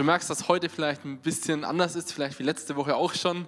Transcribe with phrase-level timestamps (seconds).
[0.00, 3.46] Du merkst, dass heute vielleicht ein bisschen anders ist, vielleicht wie letzte Woche auch schon,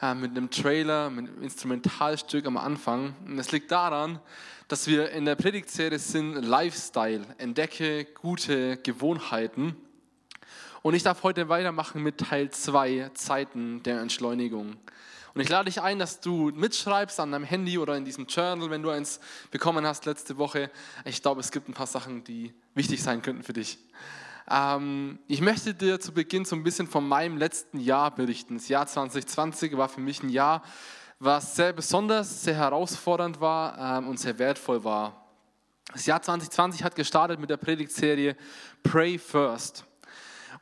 [0.00, 3.14] äh, mit einem Trailer, mit einem Instrumentalstück am Anfang.
[3.26, 4.18] Und es liegt daran,
[4.66, 9.76] dass wir in der Predigtserie sind Lifestyle, entdecke gute Gewohnheiten.
[10.80, 14.78] Und ich darf heute weitermachen mit Teil 2, Zeiten der Entschleunigung.
[15.34, 18.70] Und ich lade dich ein, dass du mitschreibst an deinem Handy oder in diesem Journal,
[18.70, 20.70] wenn du eins bekommen hast letzte Woche.
[21.04, 23.76] Ich glaube, es gibt ein paar Sachen, die wichtig sein könnten für dich.
[24.48, 28.56] Ähm, ich möchte dir zu Beginn so ein bisschen von meinem letzten Jahr berichten.
[28.56, 30.62] Das Jahr 2020 war für mich ein Jahr,
[31.18, 35.24] was sehr besonders, sehr herausfordernd war ähm, und sehr wertvoll war.
[35.92, 38.36] Das Jahr 2020 hat gestartet mit der Predigtserie
[38.82, 39.86] Pray First.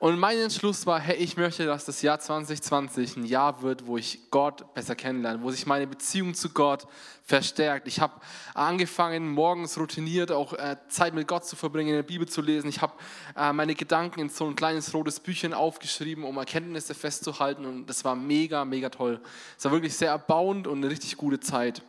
[0.03, 3.97] Und mein Entschluss war, hey, ich möchte, dass das Jahr 2020 ein Jahr wird, wo
[3.97, 6.89] ich Gott besser kennenlerne, wo sich meine Beziehung zu Gott
[7.23, 7.87] verstärkt.
[7.87, 8.15] Ich habe
[8.53, 12.67] angefangen, morgens routiniert auch äh, Zeit mit Gott zu verbringen, in der Bibel zu lesen.
[12.69, 12.95] Ich habe
[13.37, 17.65] äh, meine Gedanken in so ein kleines rotes Büchchen aufgeschrieben, um Erkenntnisse festzuhalten.
[17.65, 19.21] Und das war mega, mega toll.
[19.57, 21.81] Es war wirklich sehr erbauend und eine richtig gute Zeit.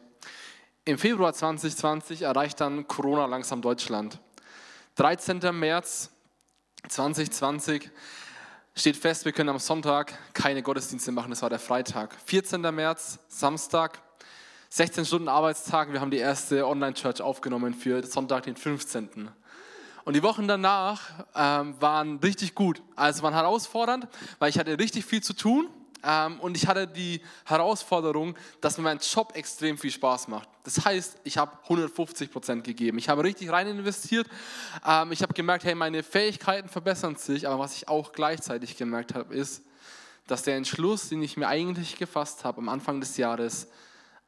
[0.86, 4.20] Im Februar 2020 erreicht dann Corona langsam Deutschland.
[4.98, 5.40] 13.
[5.58, 6.13] März
[6.90, 7.90] 2020
[8.76, 12.16] steht fest, wir können am Sonntag keine Gottesdienste machen, das war der Freitag.
[12.26, 12.62] 14.
[12.62, 14.02] März, Samstag,
[14.70, 19.30] 16 Stunden Arbeitstag, wir haben die erste Online-Church aufgenommen für Sonntag, den 15.
[20.04, 22.82] Und die Wochen danach ähm, waren richtig gut.
[22.96, 24.08] Also waren herausfordernd,
[24.40, 25.70] weil ich hatte richtig viel zu tun
[26.42, 30.50] und ich hatte die Herausforderung, dass mir mein Job extrem viel Spaß macht.
[30.64, 32.98] Das heißt, ich habe 150 Prozent gegeben.
[32.98, 34.28] Ich habe richtig rein investiert.
[34.86, 37.48] Ähm, ich habe gemerkt, hey, meine Fähigkeiten verbessern sich.
[37.48, 39.64] Aber was ich auch gleichzeitig gemerkt habe, ist,
[40.28, 43.68] dass der Entschluss, den ich mir eigentlich gefasst habe am Anfang des Jahres,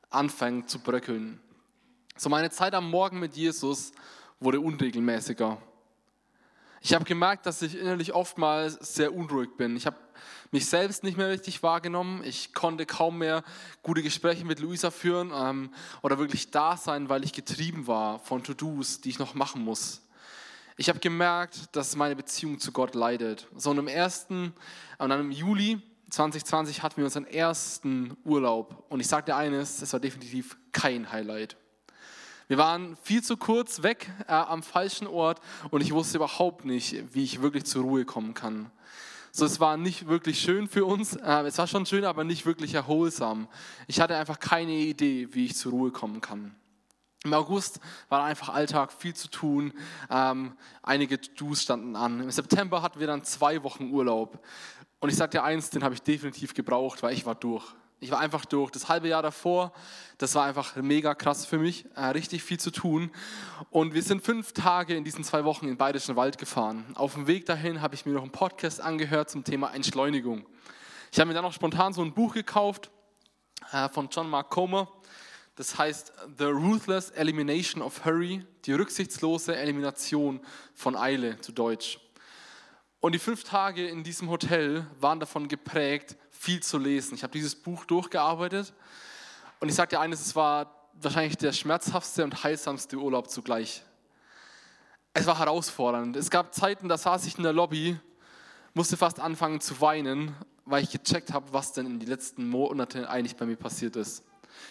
[0.10, 1.42] anfängt zu bröckeln.
[2.16, 3.92] So meine Zeit am Morgen mit Jesus
[4.40, 5.58] wurde unregelmäßiger.
[6.82, 9.76] Ich habe gemerkt, dass ich innerlich oftmals sehr unruhig bin.
[9.76, 9.98] Ich habe
[10.56, 12.24] mich selbst nicht mehr richtig wahrgenommen.
[12.24, 13.44] Ich konnte kaum mehr
[13.84, 15.70] gute Gespräche mit Luisa führen ähm,
[16.02, 20.02] oder wirklich da sein, weil ich getrieben war von To-Dos, die ich noch machen muss.
[20.78, 23.48] Ich habe gemerkt, dass meine Beziehung zu Gott leidet.
[23.58, 24.54] So und im ersten,
[24.98, 28.86] und dann im Juli 2020 hatten wir unseren ersten Urlaub.
[28.88, 31.58] Und ich dir eines, es war definitiv kein Highlight.
[32.48, 35.42] Wir waren viel zu kurz weg äh, am falschen Ort
[35.72, 38.72] und ich wusste überhaupt nicht, wie ich wirklich zur Ruhe kommen kann.
[39.38, 41.18] So, es war nicht wirklich schön für uns.
[41.18, 43.50] Äh, es war schon schön, aber nicht wirklich erholsam.
[43.86, 46.56] Ich hatte einfach keine Idee, wie ich zur Ruhe kommen kann.
[47.26, 49.74] Im August war einfach Alltag, viel zu tun.
[50.10, 50.54] Ähm,
[50.84, 52.22] einige Do's standen an.
[52.22, 54.42] Im September hatten wir dann zwei Wochen Urlaub.
[55.02, 57.66] Und ich sage dir eins, den habe ich definitiv gebraucht, weil ich war durch.
[58.02, 58.72] Ich war einfach durch.
[58.72, 59.72] Das halbe Jahr davor,
[60.18, 63.10] das war einfach mega krass für mich, äh, richtig viel zu tun.
[63.70, 66.86] Und wir sind fünf Tage in diesen zwei Wochen in Bayerischen Wald gefahren.
[66.96, 70.46] Auf dem Weg dahin habe ich mir noch einen Podcast angehört zum Thema Entschleunigung.
[71.12, 72.92] Ich habe mir dann noch spontan so ein Buch gekauft
[73.72, 74.92] äh, von John Mark Comer.
[75.56, 80.42] Das heißt The Ruthless Elimination of Hurry, die rücksichtslose Elimination
[80.74, 82.00] von Eile zu Deutsch.
[83.00, 87.16] Und die fünf Tage in diesem Hotel waren davon geprägt, viel zu lesen.
[87.16, 88.72] Ich habe dieses Buch durchgearbeitet
[89.60, 93.82] und ich sage dir eines, es war wahrscheinlich der schmerzhaftste und heilsamste Urlaub zugleich.
[95.16, 96.16] Es war herausfordernd.
[96.16, 98.00] Es gab Zeiten, da saß ich in der Lobby,
[98.76, 100.36] musste fast anfangen zu weinen,
[100.66, 104.24] weil ich gecheckt habe, was denn in den letzten Monaten eigentlich bei mir passiert ist.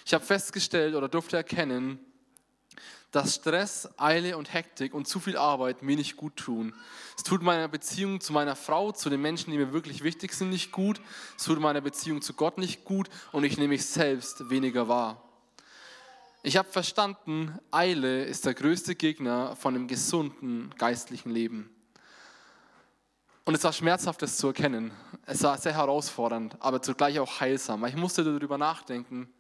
[0.05, 1.99] Ich habe festgestellt oder durfte erkennen,
[3.15, 6.75] dass Stress, Eile und Hektik und zu viel Arbeit mir nicht gut tun.
[7.17, 10.51] Es tut meiner Beziehung zu meiner Frau, zu den Menschen, die mir wirklich wichtig sind,
[10.51, 11.01] nicht gut.
[11.37, 15.23] Es tut meiner Beziehung zu Gott nicht gut und ich nehme mich selbst weniger wahr.
[16.43, 21.71] Ich habe verstanden, Eile ist der größte Gegner von einem gesunden geistlichen Leben.
[23.45, 24.91] Und es war schmerzhaft, das zu erkennen.
[25.25, 27.85] Es war sehr herausfordernd, aber zugleich auch heilsam.
[27.85, 29.33] Ich musste darüber nachdenken,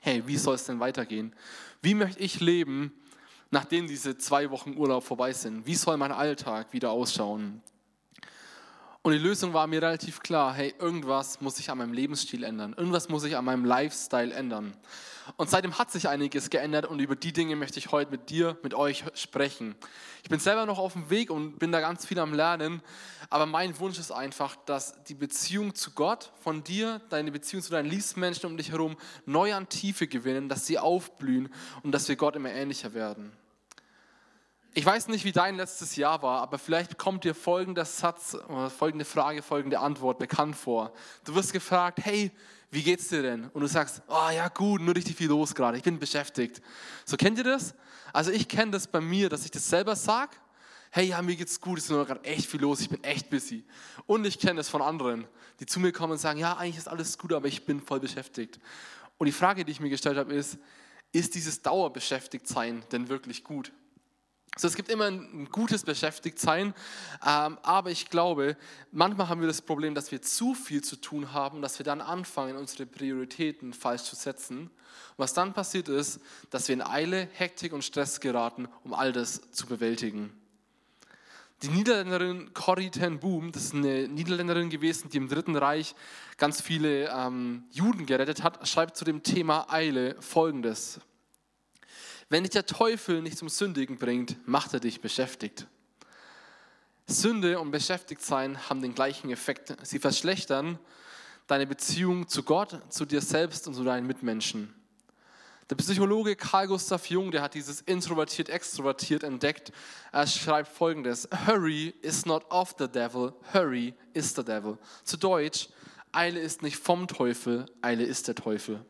[0.00, 1.34] hey, wie soll es denn weitergehen?
[1.84, 2.94] Wie möchte ich leben,
[3.50, 5.66] nachdem diese zwei Wochen Urlaub vorbei sind?
[5.66, 7.60] Wie soll mein Alltag wieder ausschauen?
[9.06, 12.72] Und die Lösung war mir relativ klar, hey, irgendwas muss sich an meinem Lebensstil ändern,
[12.74, 14.74] irgendwas muss sich an meinem Lifestyle ändern.
[15.36, 18.56] Und seitdem hat sich einiges geändert und über die Dinge möchte ich heute mit dir,
[18.62, 19.74] mit euch sprechen.
[20.22, 22.80] Ich bin selber noch auf dem Weg und bin da ganz viel am Lernen,
[23.28, 27.72] aber mein Wunsch ist einfach, dass die Beziehung zu Gott von dir, deine Beziehung zu
[27.72, 28.96] deinen Liebsmenschen um dich herum
[29.26, 31.50] neu an Tiefe gewinnen, dass sie aufblühen
[31.82, 33.32] und dass wir Gott immer ähnlicher werden.
[34.76, 38.36] Ich weiß nicht, wie dein letztes Jahr war, aber vielleicht kommt dir folgender Satz,
[38.76, 40.92] folgende Frage, folgende Antwort bekannt vor.
[41.22, 42.32] Du wirst gefragt, hey,
[42.72, 43.44] wie geht's dir denn?
[43.50, 46.60] Und du sagst, oh ja gut, nur richtig viel los gerade, ich bin beschäftigt.
[47.04, 47.76] So kennt ihr das?
[48.12, 50.32] Also ich kenne das bei mir, dass ich das selber sage.
[50.90, 53.30] hey, ja, mir geht's gut, es ist nur gerade echt viel los, ich bin echt
[53.30, 53.62] busy.
[54.06, 55.28] Und ich kenne das von anderen,
[55.60, 58.00] die zu mir kommen und sagen, ja, eigentlich ist alles gut, aber ich bin voll
[58.00, 58.58] beschäftigt.
[59.18, 60.58] Und die Frage, die ich mir gestellt habe, ist,
[61.12, 63.70] ist dieses Dauerbeschäftigtsein denn wirklich gut?
[64.56, 66.74] So, es gibt immer ein gutes Beschäftigtsein,
[67.26, 68.56] ähm, aber ich glaube,
[68.92, 72.00] manchmal haben wir das Problem, dass wir zu viel zu tun haben, dass wir dann
[72.00, 74.58] anfangen, unsere Prioritäten falsch zu setzen.
[74.58, 74.70] Und
[75.16, 76.20] was dann passiert ist,
[76.50, 80.32] dass wir in Eile, Hektik und Stress geraten, um all das zu bewältigen.
[81.62, 85.96] Die Niederländerin Corrie ten Boom, das ist eine Niederländerin gewesen, die im Dritten Reich
[86.36, 91.00] ganz viele ähm, Juden gerettet hat, schreibt zu dem Thema Eile folgendes.
[92.28, 95.66] Wenn dich der Teufel nicht zum Sündigen bringt, macht er dich beschäftigt.
[97.06, 99.76] Sünde und Beschäftigtsein haben den gleichen Effekt.
[99.82, 100.78] Sie verschlechtern
[101.46, 104.74] deine Beziehung zu Gott, zu dir selbst und zu deinen Mitmenschen.
[105.70, 109.72] Der Psychologe Carl Gustav Jung, der hat dieses introvertiert-extrovertiert entdeckt.
[110.12, 114.78] Er schreibt folgendes: Hurry is not of the devil, hurry is the devil.
[115.04, 115.68] Zu Deutsch:
[116.12, 118.84] Eile ist nicht vom Teufel, Eile ist der Teufel.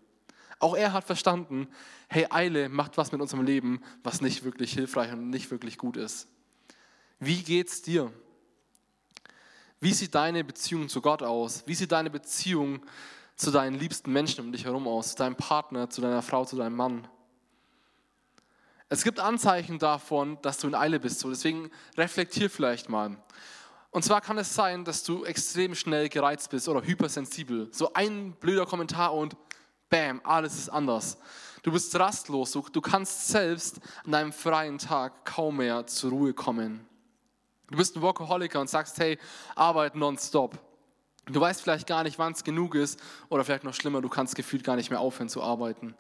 [0.58, 1.68] Auch er hat verstanden,
[2.08, 5.96] hey, Eile macht was mit unserem Leben, was nicht wirklich hilfreich und nicht wirklich gut
[5.96, 6.28] ist.
[7.18, 8.12] Wie geht's dir?
[9.80, 11.64] Wie sieht deine Beziehung zu Gott aus?
[11.66, 12.80] Wie sieht deine Beziehung
[13.36, 16.56] zu deinen liebsten Menschen um dich herum aus, zu deinem Partner, zu deiner Frau, zu
[16.56, 17.08] deinem Mann.
[18.88, 21.18] Es gibt Anzeichen davon, dass du in Eile bist.
[21.18, 23.16] So, deswegen reflektier vielleicht mal.
[23.90, 27.68] Und zwar kann es sein, dass du extrem schnell gereizt bist oder hypersensibel.
[27.72, 29.36] So ein blöder Kommentar und
[29.90, 31.18] bam, alles ist anders.
[31.62, 32.52] Du bist rastlos.
[32.52, 36.86] Du, kannst selbst an deinem freien Tag kaum mehr zur Ruhe kommen.
[37.70, 39.18] Du bist ein Workaholiker und sagst, hey,
[39.56, 40.58] Arbeit nonstop.
[41.26, 43.00] Du weißt vielleicht gar nicht, wann es genug ist
[43.30, 45.94] oder vielleicht noch schlimmer, du kannst gefühlt gar nicht mehr aufhören zu arbeiten.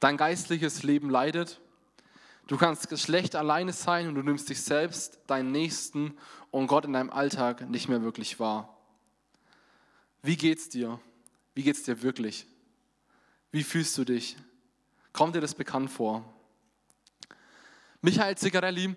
[0.00, 1.60] Dein geistliches Leben leidet.
[2.46, 6.18] Du kannst schlecht alleine sein und du nimmst dich selbst, deinen Nächsten
[6.50, 8.76] und Gott in deinem Alltag nicht mehr wirklich wahr.
[10.22, 11.00] Wie geht's dir?
[11.54, 12.46] Wie geht's dir wirklich?
[13.52, 14.36] Wie fühlst du dich?
[15.12, 16.24] Kommt dir das bekannt vor?
[18.00, 18.94] Michael Zigarelli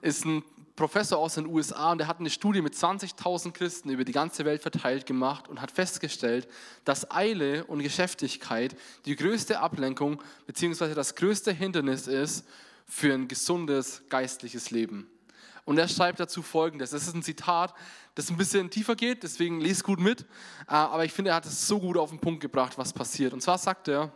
[0.00, 0.44] ist ein
[0.76, 4.44] Professor aus den USA und der hat eine Studie mit 20.000 Christen über die ganze
[4.44, 6.48] Welt verteilt gemacht und hat festgestellt,
[6.84, 8.76] dass Eile und Geschäftigkeit
[9.06, 10.94] die größte Ablenkung bzw.
[10.94, 12.46] das größte Hindernis ist
[12.86, 15.10] für ein gesundes geistliches Leben.
[15.66, 17.74] Und er schreibt dazu folgendes: Das ist ein Zitat,
[18.14, 20.22] das ein bisschen tiefer geht, deswegen lese gut mit.
[20.22, 23.34] Äh, aber ich finde, er hat es so gut auf den Punkt gebracht, was passiert.
[23.34, 24.12] Und zwar sagt er,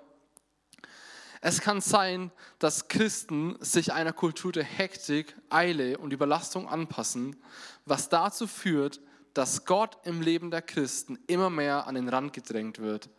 [1.42, 7.36] es kann sein, dass Christen sich einer Kultur der Hektik, Eile und Überlastung anpassen,
[7.84, 9.00] was dazu führt,
[9.34, 13.10] dass Gott im Leben der Christen immer mehr an den Rand gedrängt wird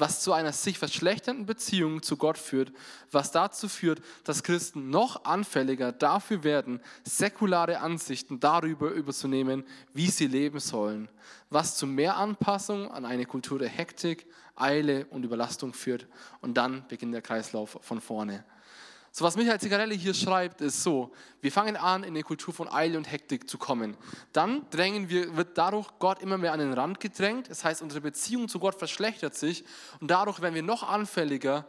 [0.00, 2.72] was zu einer sich verschlechternden Beziehung zu Gott führt,
[3.10, 9.64] was dazu führt, dass Christen noch anfälliger dafür werden, säkulare Ansichten darüber überzunehmen,
[9.94, 11.08] wie sie leben sollen,
[11.50, 16.06] was zu mehr Anpassung an eine Kultur der Hektik, Eile und Überlastung führt.
[16.40, 18.44] Und dann beginnt der Kreislauf von vorne.
[19.18, 21.10] So was Michael Zigarelli hier schreibt, ist so,
[21.40, 23.96] wir fangen an, in eine Kultur von Eile und Hektik zu kommen.
[24.32, 27.50] Dann drängen wir, wird dadurch Gott immer mehr an den Rand gedrängt.
[27.50, 29.64] Das heißt, unsere Beziehung zu Gott verschlechtert sich
[29.98, 31.66] und dadurch werden wir noch anfälliger,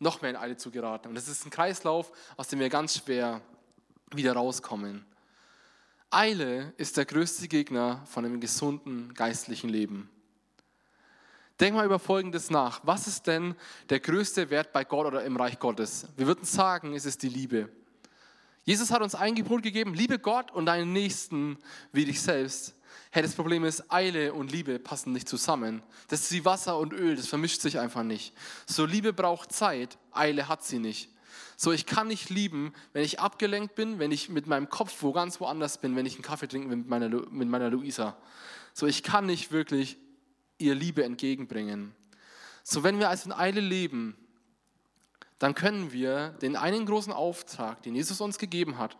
[0.00, 1.08] noch mehr in Eile zu geraten.
[1.08, 3.40] Und das ist ein Kreislauf, aus dem wir ganz schwer
[4.14, 5.06] wieder rauskommen.
[6.10, 10.10] Eile ist der größte Gegner von einem gesunden geistlichen Leben.
[11.62, 12.80] Denk mal über Folgendes nach.
[12.82, 13.54] Was ist denn
[13.88, 16.08] der größte Wert bei Gott oder im Reich Gottes?
[16.16, 17.68] Wir würden sagen, es ist die Liebe.
[18.64, 21.56] Jesus hat uns ein Gebot gegeben, liebe Gott und deinen Nächsten
[21.92, 22.74] wie dich selbst.
[23.12, 25.84] Hey, das Problem ist, Eile und Liebe passen nicht zusammen.
[26.08, 28.34] Das ist wie Wasser und Öl, das vermischt sich einfach nicht.
[28.66, 31.10] So Liebe braucht Zeit, Eile hat sie nicht.
[31.56, 35.12] So, ich kann nicht lieben, wenn ich abgelenkt bin, wenn ich mit meinem Kopf wo
[35.12, 38.16] ganz woanders bin, wenn ich einen Kaffee trinke mit meiner, mit meiner Luisa.
[38.74, 39.96] So, ich kann nicht wirklich
[40.62, 41.94] ihr Liebe entgegenbringen.
[42.62, 44.16] So, wenn wir als in Eile leben,
[45.38, 48.96] dann können wir den einen großen Auftrag, den Jesus uns gegeben hat,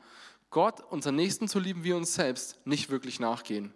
[0.50, 3.72] Gott, unseren Nächsten zu lieben wie uns selbst, nicht wirklich nachgehen.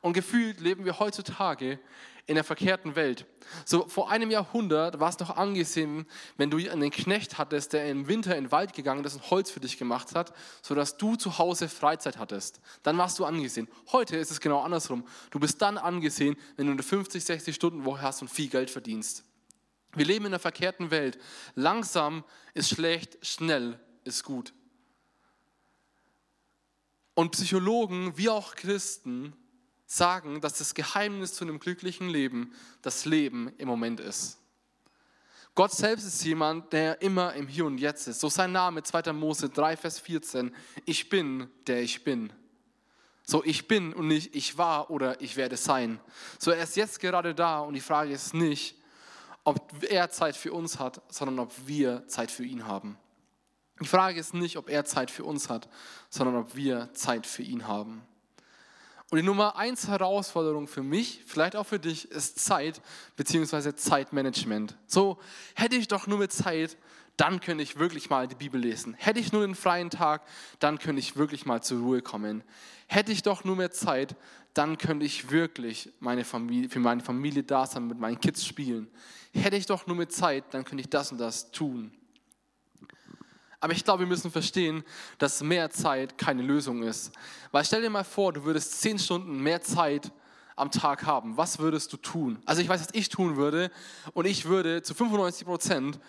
[0.00, 1.78] Und gefühlt leben wir heutzutage
[2.26, 3.26] in der verkehrten Welt.
[3.64, 8.06] So vor einem Jahrhundert war es noch angesehen, wenn du einen Knecht hattest, der im
[8.06, 11.38] Winter in den Wald gegangen ist und Holz für dich gemacht hat, sodass du zu
[11.38, 12.60] Hause Freizeit hattest.
[12.84, 13.66] Dann warst du angesehen.
[13.90, 15.04] Heute ist es genau andersrum.
[15.30, 18.70] Du bist dann angesehen, wenn du eine 50, 60 Stunden Woche hast und viel Geld
[18.70, 19.24] verdienst.
[19.94, 21.18] Wir leben in einer verkehrten Welt.
[21.56, 22.22] Langsam
[22.54, 24.52] ist schlecht, schnell ist gut.
[27.14, 29.34] Und Psychologen wie auch Christen
[29.90, 34.38] sagen, dass das Geheimnis zu einem glücklichen Leben das Leben im Moment ist.
[35.56, 38.20] Gott selbst ist jemand, der immer im Hier und Jetzt ist.
[38.20, 39.12] So sein Name, 2.
[39.12, 40.54] Mose 3, Vers 14.
[40.84, 42.32] Ich bin, der ich bin.
[43.26, 45.98] So, ich bin und nicht ich war oder ich werde sein.
[46.38, 48.76] So, er ist jetzt gerade da und die Frage ist nicht,
[49.42, 52.96] ob er Zeit für uns hat, sondern ob wir Zeit für ihn haben.
[53.80, 55.68] Die Frage ist nicht, ob er Zeit für uns hat,
[56.10, 58.06] sondern ob wir Zeit für ihn haben.
[59.10, 62.80] Und die Nummer eins Herausforderung für mich, vielleicht auch für dich, ist Zeit
[63.16, 63.74] bzw.
[63.74, 64.76] Zeitmanagement.
[64.86, 65.18] So
[65.54, 66.76] hätte ich doch nur mit Zeit,
[67.16, 68.94] dann könnte ich wirklich mal die Bibel lesen.
[68.94, 70.22] Hätte ich nur einen freien Tag,
[70.60, 72.44] dann könnte ich wirklich mal zur Ruhe kommen.
[72.86, 74.14] Hätte ich doch nur mehr Zeit,
[74.54, 78.88] dann könnte ich wirklich meine Familie, für meine Familie da sein, mit meinen Kids spielen.
[79.34, 81.92] Hätte ich doch nur mehr Zeit, dann könnte ich das und das tun.
[83.60, 84.82] Aber ich glaube, wir müssen verstehen,
[85.18, 87.12] dass mehr Zeit keine Lösung ist.
[87.52, 90.10] Weil stell dir mal vor, du würdest zehn Stunden mehr Zeit
[90.56, 91.36] am Tag haben.
[91.36, 92.38] Was würdest du tun?
[92.46, 93.70] Also ich weiß, was ich tun würde.
[94.14, 96.00] Und ich würde zu 95 Prozent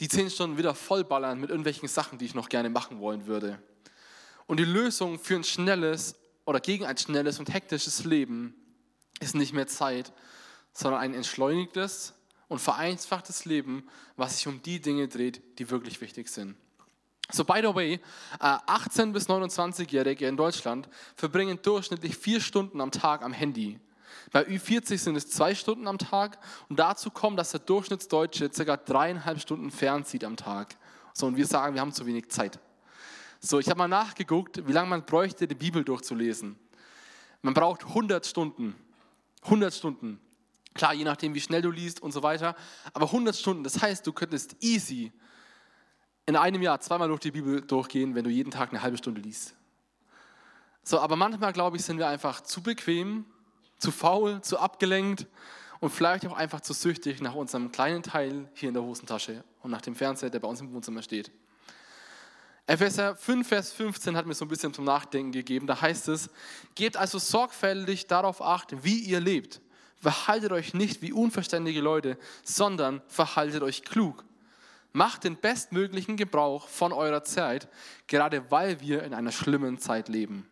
[0.00, 3.58] die zehn Stunden wieder vollballern mit irgendwelchen Sachen, die ich noch gerne machen wollen würde.
[4.46, 8.54] Und die Lösung für ein schnelles oder gegen ein schnelles und hektisches Leben
[9.20, 10.12] ist nicht mehr Zeit,
[10.72, 12.14] sondern ein entschleunigtes
[12.48, 16.56] und vereinfachtes Leben, was sich um die Dinge dreht, die wirklich wichtig sind.
[17.30, 18.00] So, by the way,
[18.38, 23.80] 18- äh, bis 29-Jährige in Deutschland verbringen durchschnittlich vier Stunden am Tag am Handy.
[24.30, 26.38] Bei Ü40 sind es zwei Stunden am Tag
[26.68, 28.76] und dazu kommt, dass der Durchschnittsdeutsche ca.
[28.76, 30.76] dreieinhalb Stunden fernzieht am Tag.
[31.12, 32.58] So, und wir sagen, wir haben zu wenig Zeit.
[33.40, 36.58] So, ich habe mal nachgeguckt, wie lange man bräuchte, die Bibel durchzulesen.
[37.42, 38.74] Man braucht 100 Stunden.
[39.42, 40.20] 100 Stunden.
[40.74, 42.56] Klar, je nachdem, wie schnell du liest und so weiter.
[42.92, 45.12] Aber 100 Stunden, das heißt, du könntest easy
[46.26, 49.20] in einem Jahr zweimal durch die Bibel durchgehen, wenn du jeden Tag eine halbe Stunde
[49.20, 49.54] liest.
[50.82, 53.24] So, aber manchmal, glaube ich, sind wir einfach zu bequem,
[53.78, 55.26] zu faul, zu abgelenkt
[55.80, 59.70] und vielleicht auch einfach zu süchtig nach unserem kleinen Teil hier in der Hosentasche und
[59.70, 61.30] nach dem Fernseher, der bei uns im Wohnzimmer steht.
[62.66, 65.66] Epheser 5, Vers 15 hat mir so ein bisschen zum Nachdenken gegeben.
[65.66, 66.30] Da heißt es,
[66.74, 69.60] gebt also sorgfältig darauf acht, wie ihr lebt.
[70.00, 74.24] Verhaltet euch nicht wie unverständige Leute, sondern verhaltet euch klug
[74.96, 77.68] Macht den bestmöglichen Gebrauch von eurer Zeit,
[78.06, 80.48] gerade weil wir in einer schlimmen Zeit leben.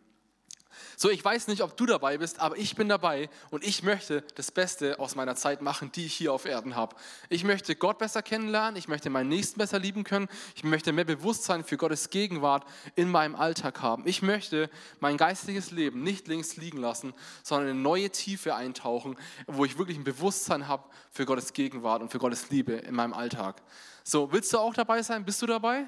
[0.97, 4.21] So, ich weiß nicht, ob du dabei bist, aber ich bin dabei und ich möchte
[4.35, 6.97] das Beste aus meiner Zeit machen, die ich hier auf Erden habe.
[7.29, 11.05] Ich möchte Gott besser kennenlernen, ich möchte meinen Nächsten besser lieben können, ich möchte mehr
[11.05, 14.05] Bewusstsein für Gottes Gegenwart in meinem Alltag haben.
[14.07, 14.69] Ich möchte
[14.99, 19.15] mein geistiges Leben nicht links liegen lassen, sondern in eine neue Tiefe eintauchen,
[19.47, 23.13] wo ich wirklich ein Bewusstsein habe für Gottes Gegenwart und für Gottes Liebe in meinem
[23.13, 23.61] Alltag.
[24.03, 25.23] So, willst du auch dabei sein?
[25.23, 25.87] Bist du dabei?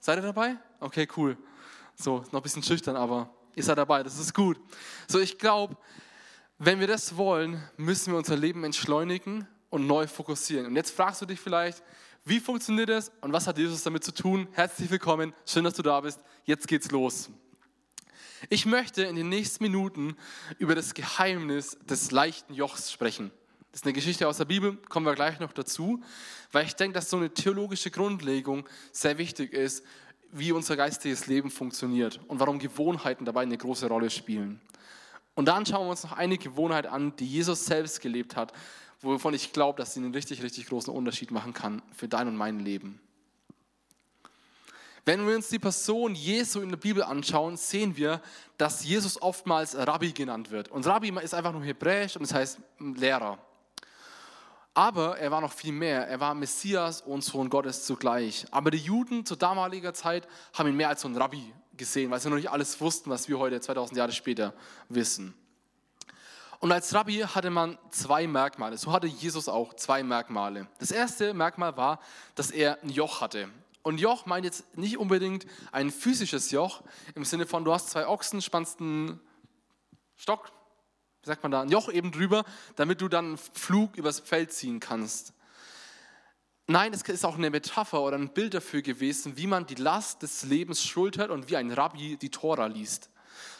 [0.00, 0.56] Seid ihr dabei?
[0.80, 1.36] Okay, cool.
[1.96, 4.58] So, noch ein bisschen schüchtern, aber ihr seid dabei, das ist gut.
[5.06, 5.76] So, ich glaube,
[6.58, 10.66] wenn wir das wollen, müssen wir unser Leben entschleunigen und neu fokussieren.
[10.66, 11.82] Und jetzt fragst du dich vielleicht,
[12.24, 14.48] wie funktioniert das und was hat Jesus damit zu tun?
[14.52, 16.20] Herzlich willkommen, schön, dass du da bist.
[16.44, 17.28] Jetzt geht's los.
[18.48, 20.16] Ich möchte in den nächsten Minuten
[20.58, 23.30] über das Geheimnis des leichten Jochs sprechen.
[23.74, 26.00] Das ist eine Geschichte aus der Bibel, kommen wir gleich noch dazu,
[26.52, 29.84] weil ich denke, dass so eine theologische Grundlegung sehr wichtig ist,
[30.30, 34.60] wie unser geistiges Leben funktioniert und warum Gewohnheiten dabei eine große Rolle spielen.
[35.34, 38.52] Und dann schauen wir uns noch eine Gewohnheit an, die Jesus selbst gelebt hat,
[39.00, 42.36] wovon ich glaube, dass sie einen richtig, richtig großen Unterschied machen kann für dein und
[42.36, 43.00] mein Leben.
[45.04, 48.22] Wenn wir uns die Person Jesu in der Bibel anschauen, sehen wir,
[48.56, 50.68] dass Jesus oftmals Rabbi genannt wird.
[50.68, 53.36] Und Rabbi ist einfach nur hebräisch und das heißt Lehrer.
[54.74, 56.08] Aber er war noch viel mehr.
[56.08, 58.44] Er war Messias und Sohn Gottes zugleich.
[58.50, 62.20] Aber die Juden zu damaliger Zeit haben ihn mehr als so ein Rabbi gesehen, weil
[62.20, 64.52] sie noch nicht alles wussten, was wir heute 2000 Jahre später
[64.88, 65.34] wissen.
[66.58, 68.76] Und als Rabbi hatte man zwei Merkmale.
[68.76, 70.66] So hatte Jesus auch zwei Merkmale.
[70.78, 72.00] Das erste Merkmal war,
[72.34, 73.48] dass er ein Joch hatte.
[73.82, 76.82] Und Joch meint jetzt nicht unbedingt ein physisches Joch
[77.14, 79.20] im Sinne von, du hast zwei Ochsen, spannst einen
[80.16, 80.50] Stock
[81.24, 82.44] wie sagt man da, ein Joch eben drüber,
[82.76, 85.32] damit du dann einen Flug übers Feld ziehen kannst.
[86.66, 90.22] Nein, es ist auch eine Metapher oder ein Bild dafür gewesen, wie man die Last
[90.22, 93.10] des Lebens schultert und wie ein Rabbi die Tora liest.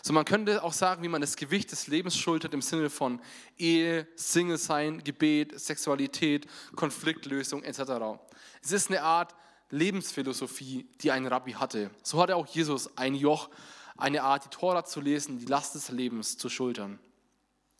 [0.02, 3.20] So, man könnte auch sagen, wie man das Gewicht des Lebens schultert im Sinne von
[3.56, 8.18] Ehe, Single sein, Gebet, Sexualität, Konfliktlösung etc.
[8.62, 9.34] Es ist eine Art
[9.70, 11.90] Lebensphilosophie, die ein Rabbi hatte.
[12.02, 13.48] So hatte auch Jesus ein Joch,
[13.96, 16.98] eine Art, die Tora zu lesen, die Last des Lebens zu schultern.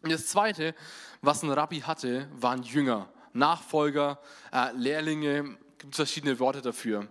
[0.04, 0.74] Und das Zweite,
[1.22, 4.20] was ein Rabbi hatte, waren Jünger, Nachfolger,
[4.52, 7.08] äh, Lehrlinge, gibt verschiedene Worte dafür.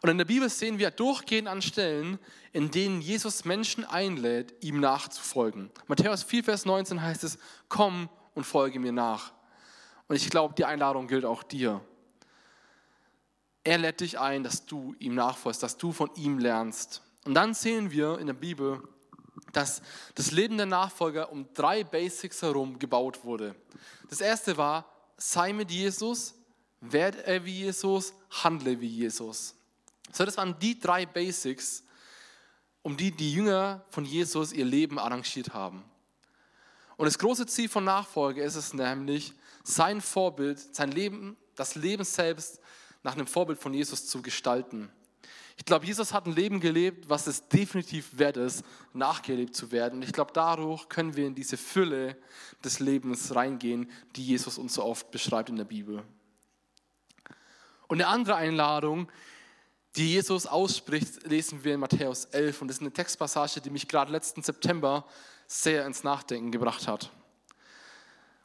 [0.00, 2.18] Und in der Bibel sehen wir durchgehend an Stellen,
[2.52, 5.70] in denen Jesus Menschen einlädt, ihm nachzufolgen.
[5.88, 7.36] Matthäus 4, Vers 19 heißt es,
[7.68, 9.34] komm und folge mir nach.
[10.08, 11.82] Und ich glaube, die Einladung gilt auch dir.
[13.62, 17.02] Er lädt dich ein, dass du ihm nachfolgst, dass du von ihm lernst.
[17.26, 18.82] Und dann sehen wir in der Bibel,
[19.52, 19.82] dass
[20.14, 23.54] das Leben der Nachfolger um drei Basics herum gebaut wurde.
[24.10, 24.86] Das erste war,
[25.16, 26.34] sei mit Jesus,
[26.80, 29.54] werde er wie Jesus, handle wie Jesus.
[30.12, 31.84] So, das waren die drei Basics,
[32.82, 35.84] um die die Jünger von Jesus ihr Leben arrangiert haben.
[36.96, 39.32] Und das große Ziel von Nachfolge ist es nämlich,
[39.64, 42.60] sein Vorbild, sein Leben, das Leben selbst
[43.02, 44.90] nach einem Vorbild von Jesus zu gestalten.
[45.62, 48.64] Ich glaube, Jesus hat ein Leben gelebt, was es definitiv wert ist,
[48.94, 50.00] nachgelebt zu werden.
[50.00, 52.16] Und ich glaube, dadurch können wir in diese Fülle
[52.64, 56.02] des Lebens reingehen, die Jesus uns so oft beschreibt in der Bibel.
[57.86, 59.08] Und eine andere Einladung,
[59.94, 62.60] die Jesus ausspricht, lesen wir in Matthäus 11.
[62.60, 65.06] Und das ist eine Textpassage, die mich gerade letzten September
[65.46, 67.12] sehr ins Nachdenken gebracht hat.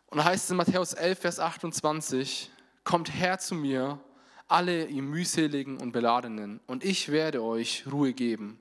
[0.06, 2.52] Und da heißt es in Matthäus 11, Vers 28,
[2.84, 4.00] Kommt her zu mir,
[4.48, 8.60] alle ihr mühseligen und beladenen, und ich werde euch Ruhe geben.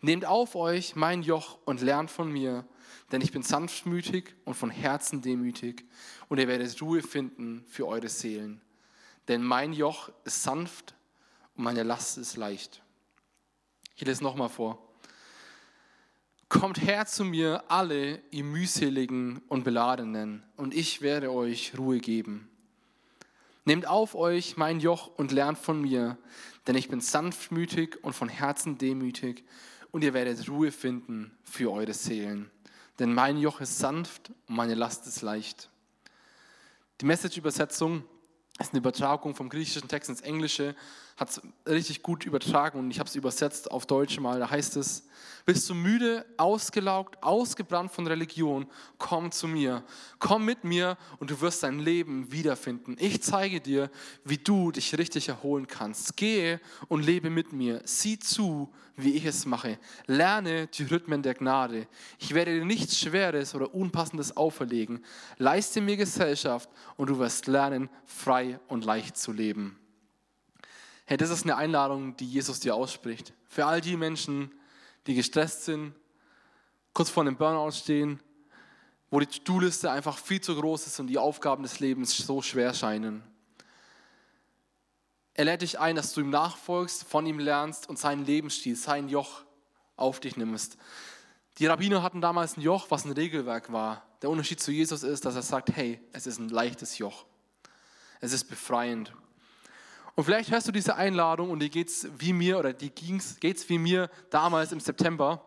[0.00, 2.64] Nehmt auf euch mein Joch und lernt von mir,
[3.12, 5.84] denn ich bin sanftmütig und von Herzen demütig,
[6.28, 8.60] und ihr werdet Ruhe finden für eure Seelen.
[9.28, 10.94] Denn mein Joch ist sanft
[11.56, 12.82] und meine Last ist leicht.
[13.96, 14.82] Ich lese nochmal vor.
[16.48, 22.47] Kommt her zu mir, alle ihr mühseligen und beladenen, und ich werde euch Ruhe geben.
[23.68, 26.16] Nehmt auf euch mein Joch und lernt von mir,
[26.66, 29.44] denn ich bin sanftmütig und von Herzen demütig,
[29.90, 32.50] und ihr werdet Ruhe finden für eure Seelen.
[32.98, 35.68] Denn mein Joch ist sanft und meine Last ist leicht.
[37.02, 38.04] Die Message-Übersetzung
[38.58, 40.74] ist eine Übertragung vom griechischen Text ins Englische,
[41.18, 44.38] hat es richtig gut übertragen und ich habe es übersetzt auf Deutsch mal.
[44.38, 45.04] Da heißt es,
[45.44, 48.66] bist du müde, ausgelaugt, ausgebrannt von Religion,
[48.98, 49.82] komm zu mir.
[50.20, 52.96] Komm mit mir und du wirst dein Leben wiederfinden.
[53.00, 53.90] Ich zeige dir,
[54.24, 56.16] wie du dich richtig erholen kannst.
[56.16, 57.80] Gehe und lebe mit mir.
[57.84, 59.78] Sieh zu, wie ich es mache.
[60.06, 61.88] Lerne die Rhythmen der Gnade.
[62.20, 65.04] Ich werde dir nichts Schweres oder Unpassendes auferlegen.
[65.38, 69.77] Leiste mir Gesellschaft und du wirst lernen, frei und leicht zu leben.
[71.08, 73.32] Hey, das ist eine Einladung, die Jesus dir ausspricht.
[73.46, 74.52] Für all die Menschen,
[75.06, 75.94] die gestresst sind,
[76.92, 78.20] kurz vor einem Burnout stehen,
[79.10, 82.74] wo die To-Do-Liste einfach viel zu groß ist und die Aufgaben des Lebens so schwer
[82.74, 83.22] scheinen.
[85.32, 89.08] Er lädt dich ein, dass du ihm nachfolgst, von ihm lernst und seinen Lebensstil, sein
[89.08, 89.44] Joch
[89.96, 90.76] auf dich nimmst.
[91.56, 94.02] Die Rabbiner hatten damals ein Joch, was ein Regelwerk war.
[94.20, 97.24] Der Unterschied zu Jesus ist, dass er sagt, hey, es ist ein leichtes Joch.
[98.20, 99.14] Es ist befreiend.
[100.18, 103.68] Und vielleicht hörst du diese Einladung und die geht's wie mir oder die ging's, geht's
[103.68, 105.44] wie mir damals im September.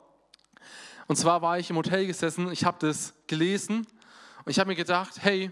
[1.07, 4.77] Und zwar war ich im Hotel gesessen, ich habe das gelesen und ich habe mir
[4.77, 5.51] gedacht, hey,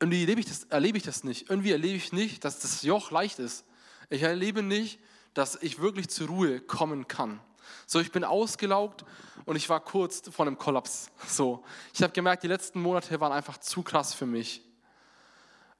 [0.00, 1.48] irgendwie erlebe ich, das, erlebe ich das nicht.
[1.48, 3.64] Irgendwie erlebe ich nicht, dass das Joch leicht ist.
[4.10, 4.98] Ich erlebe nicht,
[5.32, 7.38] dass ich wirklich zur Ruhe kommen kann.
[7.86, 9.04] So, ich bin ausgelaugt
[9.44, 11.12] und ich war kurz vor einem Kollaps.
[11.28, 14.65] So, ich habe gemerkt, die letzten Monate waren einfach zu krass für mich.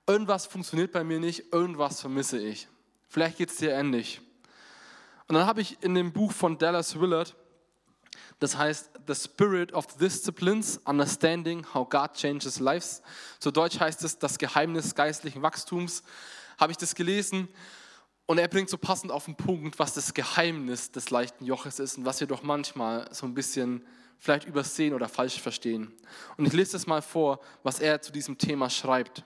[0.06, 2.68] Irgendwas funktioniert bei mir nicht, irgendwas vermisse ich.
[3.08, 4.20] Vielleicht geht es dir ähnlich.
[5.28, 7.34] Und dann habe ich in dem Buch von Dallas Willard
[8.38, 13.02] das heißt, The Spirit of Disciplines, Understanding How God Changes Lives.
[13.38, 16.02] Zu Deutsch heißt es, das Geheimnis geistlichen Wachstums.
[16.58, 17.48] Habe ich das gelesen
[18.26, 21.96] und er bringt so passend auf den Punkt, was das Geheimnis des leichten Joches ist
[21.96, 23.86] und was wir doch manchmal so ein bisschen
[24.18, 25.92] vielleicht übersehen oder falsch verstehen.
[26.36, 29.24] Und ich lese das mal vor, was er zu diesem Thema schreibt.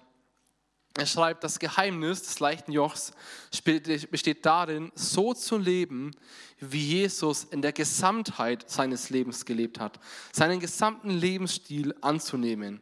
[0.96, 3.12] Er schreibt, das Geheimnis des leichten Jochs
[4.10, 6.10] besteht darin, so zu leben,
[6.58, 10.00] wie Jesus in der Gesamtheit seines Lebens gelebt hat,
[10.32, 12.80] seinen gesamten Lebensstil anzunehmen.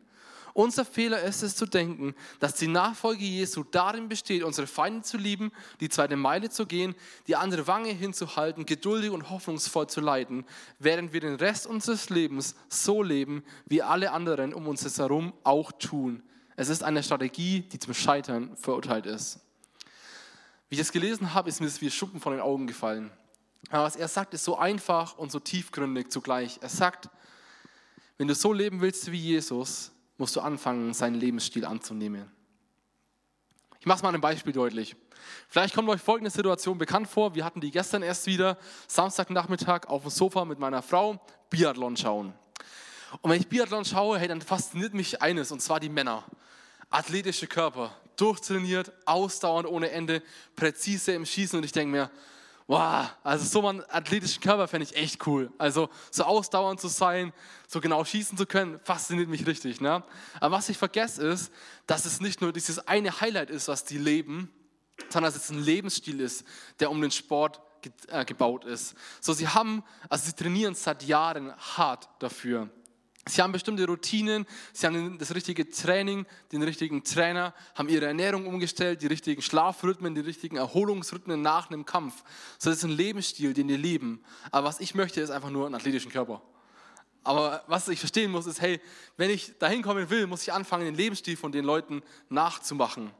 [0.55, 5.16] Unser Fehler ist es zu denken, dass die Nachfolge Jesu darin besteht, unsere Feinde zu
[5.16, 6.97] lieben, die zweite Meile zu gehen,
[7.29, 10.44] die andere Wange hinzuhalten, geduldig und hoffnungsvoll zu leiden,
[10.81, 15.71] während wir den Rest unseres Lebens so leben, wie alle anderen um uns herum auch
[15.71, 16.25] tun.
[16.59, 19.38] Es ist eine Strategie, die zum Scheitern verurteilt ist.
[20.68, 23.12] Wie ich das gelesen habe, ist mir das wie Schuppen von den Augen gefallen.
[23.71, 26.59] Aber was er sagt, ist so einfach und so tiefgründig zugleich.
[26.61, 27.11] Er sagt,
[28.16, 32.29] wenn du so leben willst wie Jesus, musst du anfangen, seinen Lebensstil anzunehmen.
[33.79, 34.97] Ich mache es mal an einem Beispiel deutlich.
[35.49, 37.37] Vielleicht kommt euch folgende Situation bekannt vor.
[37.37, 42.35] Wir hatten die gestern erst wieder, Samstagnachmittag auf dem Sofa mit meiner Frau, Biathlon schauen.
[43.23, 46.25] Und wenn ich Biathlon schaue, hey, dann fasziniert mich eines, und zwar die Männer
[46.90, 50.22] athletische Körper, durchtrainiert, ausdauernd ohne Ende,
[50.57, 52.11] präzise im Schießen und ich denke mir,
[52.66, 55.51] wow, also so einen athletischen Körper fände ich echt cool.
[55.59, 57.33] Also so ausdauernd zu sein,
[57.66, 59.81] so genau schießen zu können, fasziniert mich richtig.
[59.81, 60.05] Ne?
[60.40, 61.53] Aber was ich vergesse ist,
[61.87, 64.53] dass es nicht nur dieses eine Highlight ist, was die leben,
[65.09, 66.44] sondern dass es ein Lebensstil ist,
[66.79, 67.61] der um den Sport
[68.09, 68.94] äh, gebaut ist.
[69.20, 72.68] So, sie haben, also sie trainieren seit Jahren hart dafür.
[73.29, 78.47] Sie haben bestimmte Routinen, sie haben das richtige Training, den richtigen Trainer, haben ihre Ernährung
[78.47, 82.25] umgestellt, die richtigen Schlafrhythmen, die richtigen Erholungsrhythmen nach einem Kampf.
[82.59, 84.25] So, das ist ein Lebensstil, den wir lieben.
[84.51, 86.43] Aber was ich möchte, ist einfach nur einen athletischen Körper.
[87.25, 88.81] Aber was ich verstehen muss, ist, hey,
[89.17, 93.11] wenn ich dahin kommen will, muss ich anfangen, den Lebensstil von den Leuten nachzumachen.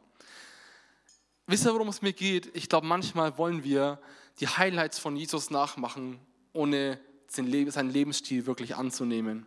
[1.47, 2.55] Wisst ihr, worum es mir geht?
[2.55, 4.01] Ich glaube, manchmal wollen wir
[4.41, 6.21] die Highlights von Jesus nachmachen,
[6.53, 9.47] ohne seinen Lebensstil wirklich anzunehmen.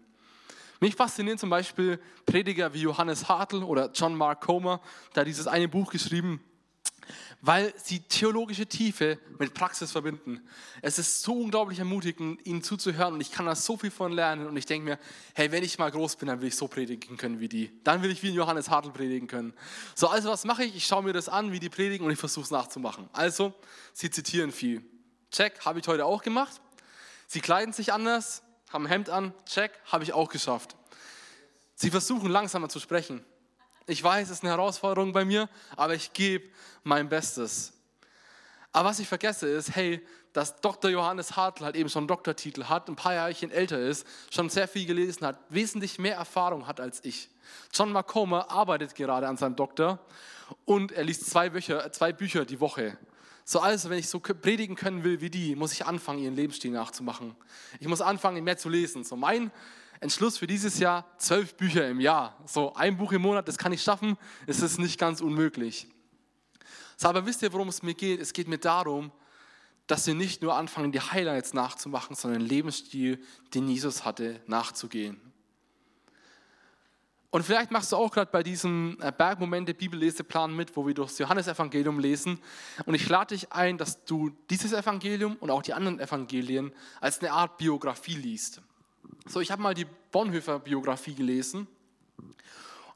[0.82, 4.82] Mich faszinieren zum Beispiel Prediger wie Johannes Hartl oder John Mark Comer,
[5.14, 6.44] der dieses eine Buch geschrieben,
[7.40, 10.42] weil sie theologische Tiefe mit Praxis verbinden.
[10.82, 14.48] Es ist so unglaublich ermutigend, ihnen zuzuhören und ich kann da so viel von lernen
[14.48, 15.00] und ich denke mir,
[15.36, 17.72] hey, wenn ich mal groß bin, dann will ich so predigen können wie die.
[17.84, 19.54] Dann will ich wie Johannes Hartl predigen können.
[19.94, 20.76] So, also was mache ich?
[20.76, 23.08] Ich schaue mir das an, wie die predigen und ich versuche es nachzumachen.
[23.14, 23.54] Also,
[23.94, 24.84] sie zitieren viel.
[25.30, 26.60] Check, habe ich heute auch gemacht.
[27.28, 28.42] Sie kleiden sich anders,
[28.72, 30.76] haben ein Hemd an, check, habe ich auch geschafft.
[31.76, 33.26] Sie versuchen langsamer zu sprechen.
[33.88, 36.48] Ich weiß, es ist eine Herausforderung bei mir, aber ich gebe
[36.84, 37.74] mein Bestes.
[38.72, 40.90] Aber was ich vergesse ist, hey, dass Dr.
[40.90, 44.68] Johannes Hartl halt eben schon einen Doktortitel hat, ein paar Jahre älter ist, schon sehr
[44.68, 47.30] viel gelesen hat, wesentlich mehr Erfahrung hat als ich.
[47.74, 50.00] John McComber arbeitet gerade an seinem Doktor
[50.64, 52.98] und er liest zwei Bücher, zwei Bücher die Woche.
[53.44, 56.72] So also, wenn ich so predigen können will wie die, muss ich anfangen, ihren Lebensstil
[56.72, 57.36] nachzumachen.
[57.80, 59.04] Ich muss anfangen, mehr zu lesen.
[59.04, 59.52] So mein
[60.00, 62.38] Entschluss für dieses Jahr, zwölf Bücher im Jahr.
[62.46, 64.18] So ein Buch im Monat, das kann ich schaffen.
[64.48, 65.88] Es ist nicht ganz unmöglich.
[66.98, 68.20] So, aber wisst ihr, worum es mir geht?
[68.20, 69.12] Es geht mir darum,
[69.88, 73.22] dass wir nicht nur anfangen, die Highlights nachzumachen, sondern den Lebensstil,
[73.54, 75.20] den Jesus hatte, nachzugehen.
[77.32, 81.12] Und vielleicht machst du auch gerade bei diesem äh, Bergmomente Bibelleseplan mit, wo wir durch
[81.12, 82.40] das Johannesevangelium lesen.
[82.86, 87.22] Und ich lade dich ein, dass du dieses Evangelium und auch die anderen Evangelien als
[87.22, 88.62] eine Art Biografie liest.
[89.26, 91.68] So, ich habe mal die Bonhoeffer Biografie gelesen.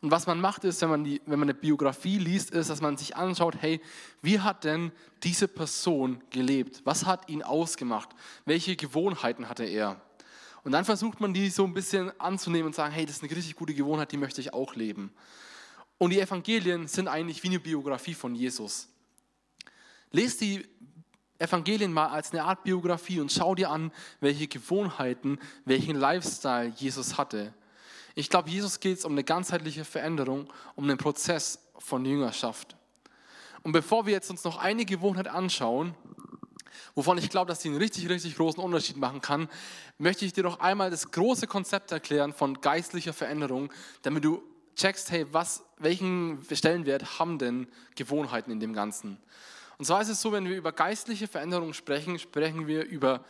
[0.01, 2.81] Und was man macht, ist, wenn man, die, wenn man eine Biografie liest, ist, dass
[2.81, 3.79] man sich anschaut, hey,
[4.21, 4.91] wie hat denn
[5.23, 6.81] diese Person gelebt?
[6.83, 8.09] Was hat ihn ausgemacht?
[8.43, 10.01] Welche Gewohnheiten hatte er?
[10.65, 13.31] Und dann versucht man die so ein bisschen anzunehmen und sagen, hey, das ist eine
[13.31, 15.13] richtig gute Gewohnheit, die möchte ich auch leben.
[15.99, 18.89] Und die Evangelien sind eigentlich wie eine Biografie von Jesus.
[20.09, 20.67] Lest die
[21.37, 27.15] Evangelien mal als eine Art Biografie und schau dir an, welche Gewohnheiten, welchen Lifestyle Jesus
[27.15, 27.53] hatte.
[28.15, 32.75] Ich glaube, Jesus geht es um eine ganzheitliche Veränderung, um einen Prozess von Jüngerschaft.
[33.61, 35.93] Und bevor wir jetzt uns noch eine Gewohnheit anschauen,
[36.95, 39.49] wovon ich glaube, dass sie einen richtig, richtig großen Unterschied machen kann,
[39.97, 44.41] möchte ich dir noch einmal das große Konzept erklären von geistlicher Veränderung, damit du
[44.75, 49.17] checkst, hey, was, welchen Stellenwert haben denn Gewohnheiten in dem Ganzen?
[49.77, 53.25] Und zwar ist es so, wenn wir über geistliche Veränderung sprechen, sprechen wir über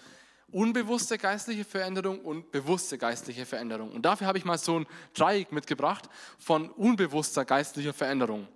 [0.51, 3.91] unbewusste geistliche Veränderung und bewusste geistliche Veränderung.
[3.91, 8.47] Und dafür habe ich mal so ein Dreieck mitgebracht von unbewusster geistlicher Veränderung.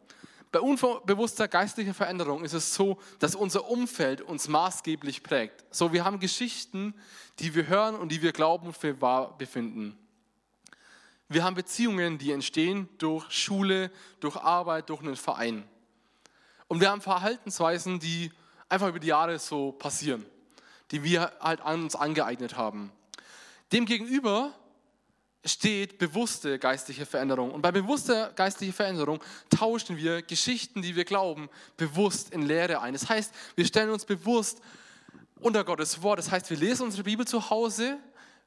[0.51, 5.63] Bei unbewusster geistlicher Veränderung ist es so, dass unser Umfeld uns maßgeblich prägt.
[5.69, 6.95] So, wir haben Geschichten,
[7.37, 9.95] die wir hören und die wir glauben und für wahr befinden.
[11.27, 15.63] Wir haben Beziehungen, die entstehen durch Schule, durch Arbeit, durch einen Verein.
[16.67, 18.31] Und wir haben Verhaltensweisen, die
[18.67, 20.25] einfach über die Jahre so passieren,
[20.89, 22.91] die wir halt an uns angeeignet haben.
[23.71, 24.55] Demgegenüber
[25.45, 27.51] steht bewusste geistliche Veränderung.
[27.51, 32.93] Und bei bewusster geistlicher Veränderung tauschen wir Geschichten, die wir glauben, bewusst in Lehre ein.
[32.93, 34.61] Das heißt, wir stellen uns bewusst
[35.39, 36.19] unter Gottes Wort.
[36.19, 37.97] Das heißt, wir lesen unsere Bibel zu Hause,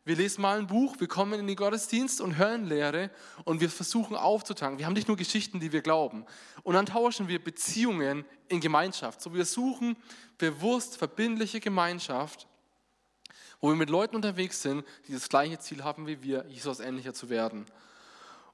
[0.04, 3.10] wir lesen mal ein Buch, wir kommen in den Gottesdienst und hören Lehre
[3.44, 4.78] und wir versuchen aufzutanken.
[4.78, 6.26] Wir haben nicht nur Geschichten, die wir glauben.
[6.64, 9.22] Und dann tauschen wir Beziehungen in Gemeinschaft.
[9.22, 9.96] So wir suchen
[10.38, 12.48] bewusst verbindliche Gemeinschaft
[13.62, 17.14] wo wir mit Leuten unterwegs sind, die das gleiche Ziel haben wie wir, Jesus ähnlicher
[17.14, 17.64] zu werden.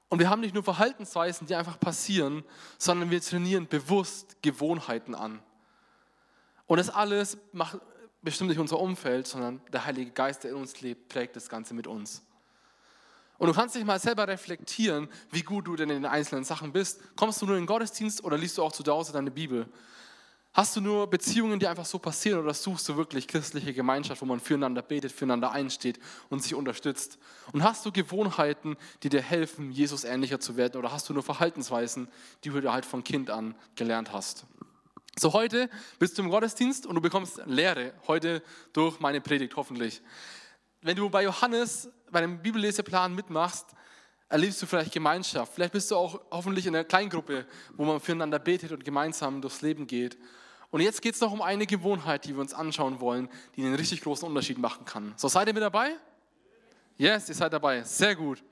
[0.07, 2.43] Und wir haben nicht nur Verhaltensweisen, die einfach passieren,
[2.77, 5.39] sondern wir trainieren bewusst Gewohnheiten an.
[6.67, 7.79] Und das alles macht
[8.21, 11.73] bestimmt nicht unser Umfeld, sondern der Heilige Geist, der in uns lebt, prägt das Ganze
[11.73, 12.21] mit uns.
[13.39, 16.71] Und du kannst dich mal selber reflektieren, wie gut du denn in den einzelnen Sachen
[16.71, 17.01] bist.
[17.15, 19.67] Kommst du nur in den Gottesdienst oder liest du auch zu Hause deine Bibel?
[20.59, 24.25] Hast du nur Beziehungen, die einfach so passieren oder suchst du wirklich christliche Gemeinschaft, wo
[24.25, 27.17] man füreinander betet, füreinander einsteht und sich unterstützt?
[27.53, 31.23] Und hast du Gewohnheiten, die dir helfen, Jesus ähnlicher zu werden oder hast du nur
[31.23, 32.09] Verhaltensweisen,
[32.43, 34.47] die du halt von Kind an gelernt hast?
[35.17, 38.43] So heute bist du im Gottesdienst und du bekommst Lehre, heute
[38.73, 40.01] durch meine Predigt hoffentlich.
[40.81, 43.65] Wenn du bei Johannes bei dem Bibelleseplan mitmachst,
[44.27, 45.53] erlebst du vielleicht Gemeinschaft.
[45.53, 47.45] Vielleicht bist du auch hoffentlich in einer Kleingruppe,
[47.77, 50.17] wo man füreinander betet und gemeinsam durchs Leben geht.
[50.71, 53.75] Und jetzt geht es noch um eine Gewohnheit, die wir uns anschauen wollen, die einen
[53.75, 55.13] richtig großen Unterschied machen kann.
[55.17, 55.95] So, seid ihr mit dabei?
[56.97, 57.83] Yes, ihr seid dabei.
[57.83, 58.43] Sehr gut.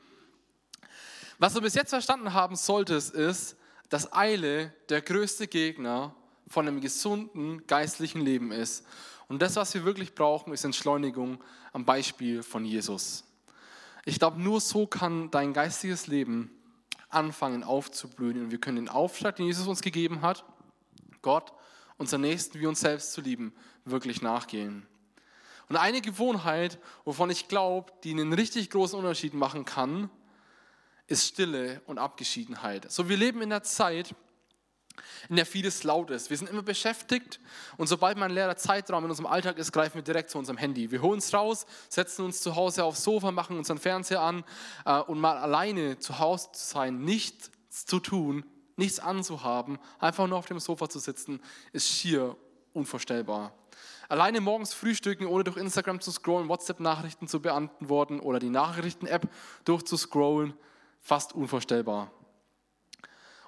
[1.37, 3.55] Was du bis jetzt verstanden haben solltest, ist,
[3.89, 6.15] dass Eile der größte Gegner
[6.47, 8.85] von einem gesunden geistlichen Leben ist.
[9.27, 13.23] Und das, was wir wirklich brauchen, ist Entschleunigung am Beispiel von Jesus.
[14.05, 16.49] Ich glaube, nur so kann dein geistiges Leben
[17.09, 20.45] anfangen aufzublühen und wir können den Auftrag, den Jesus uns gegeben hat,
[21.21, 21.53] Gott,
[21.97, 23.53] unseren Nächsten wie uns selbst zu lieben,
[23.85, 24.85] wirklich nachgehen.
[25.69, 30.09] Und eine Gewohnheit, wovon ich glaube, die einen richtig großen Unterschied machen kann,
[31.07, 32.89] ist Stille und Abgeschiedenheit.
[32.91, 34.13] So, wir leben in einer Zeit,
[35.29, 36.29] in der vieles laut ist.
[36.29, 37.39] Wir sind immer beschäftigt
[37.77, 40.91] und sobald mein leerer Zeitraum in unserem Alltag ist, greifen wir direkt zu unserem Handy.
[40.91, 44.43] Wir holen es raus, setzen uns zu Hause aufs Sofa, machen unseren Fernseher an
[44.85, 48.45] äh, und mal alleine zu Hause zu sein, nichts zu tun,
[48.77, 51.41] nichts anzuhaben, einfach nur auf dem Sofa zu sitzen,
[51.73, 52.37] ist schier
[52.73, 53.53] unvorstellbar.
[54.07, 59.29] Alleine morgens frühstücken, ohne durch Instagram zu scrollen, WhatsApp-Nachrichten zu beantworten oder die Nachrichten-App
[59.65, 60.53] durchzuscrollen,
[61.01, 62.11] fast unvorstellbar.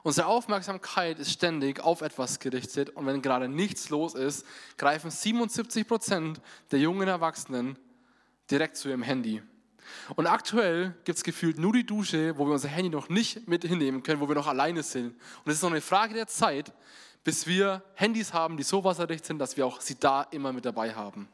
[0.01, 4.45] Unsere Aufmerksamkeit ist ständig auf etwas gerichtet und wenn gerade nichts los ist,
[4.77, 7.77] greifen 77 Prozent der jungen Erwachsenen
[8.49, 9.43] direkt zu ihrem Handy.
[10.15, 13.63] Und aktuell gibt es gefühlt nur die Dusche, wo wir unser Handy noch nicht mit
[13.63, 15.07] hinnehmen können, wo wir noch alleine sind.
[15.43, 16.71] Und es ist noch eine Frage der Zeit,
[17.23, 20.65] bis wir Handys haben, die so wasserdicht sind, dass wir auch sie da immer mit
[20.65, 21.27] dabei haben.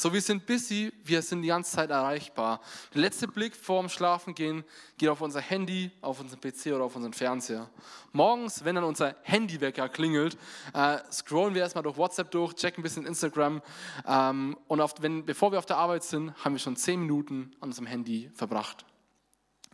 [0.00, 2.62] So, wir sind busy, wir sind die ganze Zeit erreichbar.
[2.94, 4.64] Der letzte Blick vorm Schlafengehen
[4.96, 7.68] geht auf unser Handy, auf unseren PC oder auf unseren Fernseher.
[8.12, 10.38] Morgens, wenn dann unser Handywecker klingelt,
[10.72, 13.60] äh, scrollen wir erstmal durch WhatsApp durch, checken ein bisschen Instagram
[14.06, 17.54] ähm, und auf, wenn, bevor wir auf der Arbeit sind, haben wir schon zehn Minuten
[17.60, 18.86] an unserem Handy verbracht.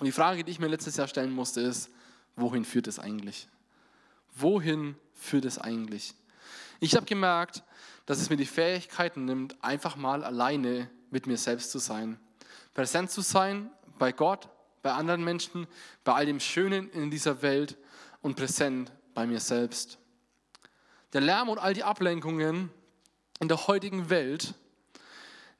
[0.00, 1.88] Und die Frage, die ich mir letztes Jahr stellen musste, ist,
[2.34, 3.46] wohin führt es eigentlich?
[4.34, 6.14] Wohin führt es eigentlich?
[6.80, 7.62] Ich habe gemerkt,
[8.06, 12.18] dass es mir die Fähigkeit nimmt, einfach mal alleine mit mir selbst zu sein.
[12.72, 14.48] Präsent zu sein bei Gott,
[14.82, 15.66] bei anderen Menschen,
[16.04, 17.76] bei all dem Schönen in dieser Welt
[18.22, 19.98] und präsent bei mir selbst.
[21.12, 22.70] Der Lärm und all die Ablenkungen
[23.40, 24.54] in der heutigen Welt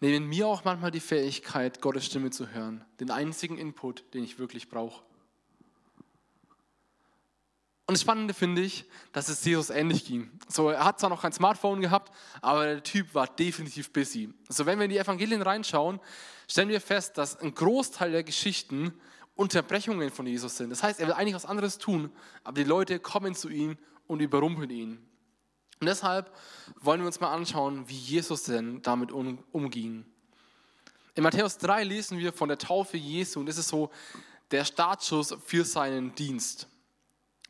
[0.01, 4.39] nehmen mir auch manchmal die Fähigkeit, Gottes Stimme zu hören, den einzigen Input, den ich
[4.39, 5.06] wirklich brauche.
[7.89, 10.29] Und das Spannende finde ich, dass es Jesus ähnlich ging.
[10.49, 14.35] So, er hat zwar noch kein Smartphone gehabt, aber der Typ war definitiv busy.
[14.49, 16.01] So, wenn wir in die Evangelien reinschauen,
[16.49, 18.93] stellen wir fest, dass ein Großteil der Geschichten
[19.37, 20.71] Unterbrechungen von Jesus sind.
[20.71, 22.11] Das heißt, er will eigentlich was anderes tun,
[22.43, 23.77] aber die Leute kommen zu ihm
[24.09, 24.99] und überrumpeln ihn.
[25.79, 26.35] Und deshalb
[26.81, 30.07] wollen wir uns mal anschauen, wie Jesus denn damit umging.
[31.15, 33.91] In Matthäus 3 lesen wir von der Taufe Jesu und das ist so
[34.51, 36.67] der Startschuss für seinen Dienst.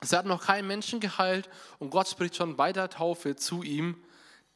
[0.00, 3.96] Es hat noch keinen Menschen geheilt und Gott spricht schon bei der Taufe zu ihm,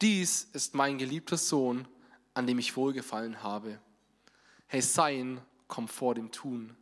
[0.01, 1.87] dies ist mein geliebter Sohn,
[2.33, 3.79] an dem ich wohlgefallen habe.
[4.67, 6.75] Hey, sein kommt vor dem Tun.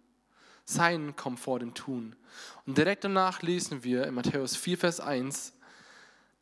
[0.66, 2.16] Sein kommt vor dem Tun.
[2.66, 5.54] Und direkt danach lesen wir in Matthäus 4, Vers 1,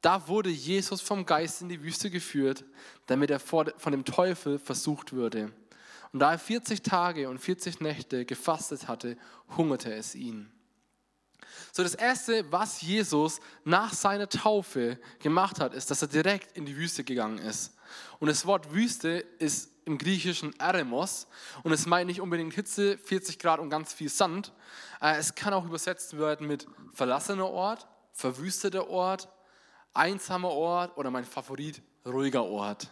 [0.01, 2.63] da wurde Jesus vom Geist in die Wüste geführt,
[3.07, 5.51] damit er von dem Teufel versucht würde.
[6.13, 9.17] Und da er 40 Tage und 40 Nächte gefastet hatte,
[9.55, 10.51] hungerte es ihn.
[11.71, 16.65] So, das erste, was Jesus nach seiner Taufe gemacht hat, ist, dass er direkt in
[16.65, 17.75] die Wüste gegangen ist.
[18.19, 21.27] Und das Wort Wüste ist im Griechischen Eremos
[21.63, 24.51] und es meint nicht unbedingt Hitze, 40 Grad und ganz viel Sand.
[25.01, 29.29] Äh, es kann auch übersetzt werden mit verlassener Ort, verwüsteter Ort,
[29.93, 32.91] einsamer Ort oder mein Favorit, ruhiger Ort.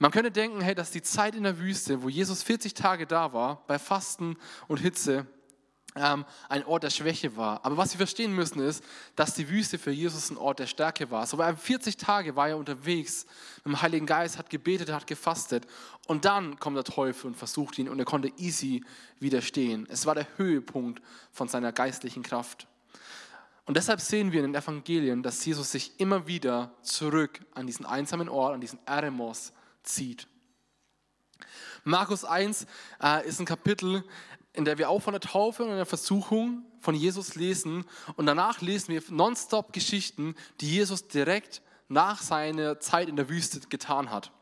[0.00, 3.32] Man könnte denken, hey, dass die Zeit in der Wüste, wo Jesus 40 Tage da
[3.32, 4.36] war, bei Fasten
[4.68, 5.26] und Hitze,
[5.98, 7.64] ein Ort der Schwäche war.
[7.64, 8.82] Aber was wir verstehen müssen ist,
[9.16, 11.26] dass die Wüste für Jesus ein Ort der Stärke war.
[11.26, 13.26] So bei 40 Tage war er unterwegs
[13.64, 15.66] mit dem Heiligen Geist, hat gebetet, hat gefastet
[16.06, 18.84] und dann kommt der Teufel und versucht ihn und er konnte easy
[19.20, 19.86] widerstehen.
[19.90, 22.66] Es war der Höhepunkt von seiner geistlichen Kraft.
[23.66, 27.84] Und deshalb sehen wir in den Evangelien, dass Jesus sich immer wieder zurück an diesen
[27.84, 30.26] einsamen Ort, an diesen Eremos zieht.
[31.84, 32.66] Markus 1
[33.02, 34.04] äh, ist ein Kapitel,
[34.58, 37.84] in der wir auch von der Taufe und der Versuchung von Jesus lesen.
[38.16, 43.60] Und danach lesen wir nonstop Geschichten, die Jesus direkt nach seiner Zeit in der Wüste
[43.68, 44.32] getan hat.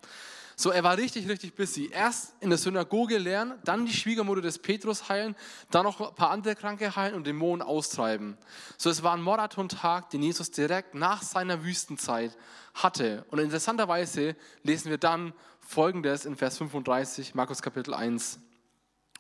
[0.57, 1.91] So, er war richtig, richtig busy.
[1.93, 5.37] Erst in der Synagoge lernen, dann die Schwiegermutter des Petrus heilen,
[5.71, 8.39] dann noch ein paar andere Kranke heilen und Dämonen austreiben.
[8.79, 12.39] So, es war ein Marathontag, den Jesus direkt nach seiner Wüstenzeit
[12.73, 13.27] hatte.
[13.29, 18.41] Und interessanterweise lesen wir dann Folgendes in Vers 35, Markus Kapitel 1.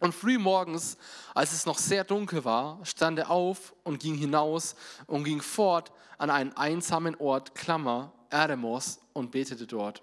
[0.00, 0.98] Und früh morgens,
[1.35, 4.74] als es noch sehr dunkel war, stand er auf und ging hinaus
[5.06, 10.02] und ging fort an einen einsamen Ort, Klammer, Eremos, und betete dort.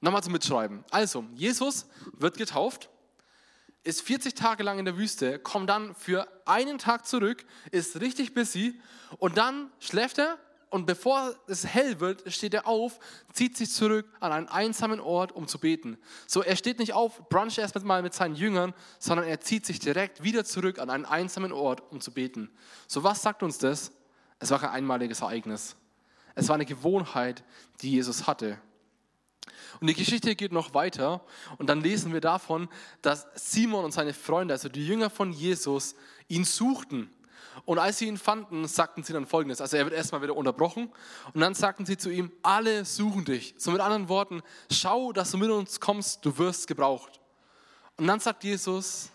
[0.00, 0.84] Nochmal zum Mitschreiben.
[0.90, 2.90] Also, Jesus wird getauft,
[3.84, 8.34] ist 40 Tage lang in der Wüste, kommt dann für einen Tag zurück, ist richtig
[8.34, 8.78] busy
[9.18, 10.38] und dann schläft er
[10.70, 12.98] und bevor es hell wird, steht er auf,
[13.32, 15.98] zieht sich zurück an einen einsamen Ort, um zu beten.
[16.26, 19.78] So, er steht nicht auf, brunch erst mal mit seinen Jüngern, sondern er zieht sich
[19.78, 22.50] direkt wieder zurück an einen einsamen Ort, um zu beten.
[22.86, 23.92] So, was sagt uns das?
[24.38, 25.76] Es war kein einmaliges Ereignis.
[26.34, 27.44] Es war eine Gewohnheit,
[27.80, 28.58] die Jesus hatte.
[29.80, 31.24] Und die Geschichte geht noch weiter
[31.58, 32.68] und dann lesen wir davon,
[33.02, 35.94] dass Simon und seine Freunde, also die Jünger von Jesus,
[36.28, 37.10] ihn suchten
[37.64, 39.60] und als sie ihn fanden, sagten sie dann folgendes.
[39.60, 40.92] Also er wird erstmal wieder unterbrochen
[41.32, 43.54] und dann sagten sie zu ihm, alle suchen dich.
[43.56, 47.20] So mit anderen Worten, schau, dass du mit uns kommst, du wirst gebraucht.
[47.96, 49.10] Und dann sagt Jesus,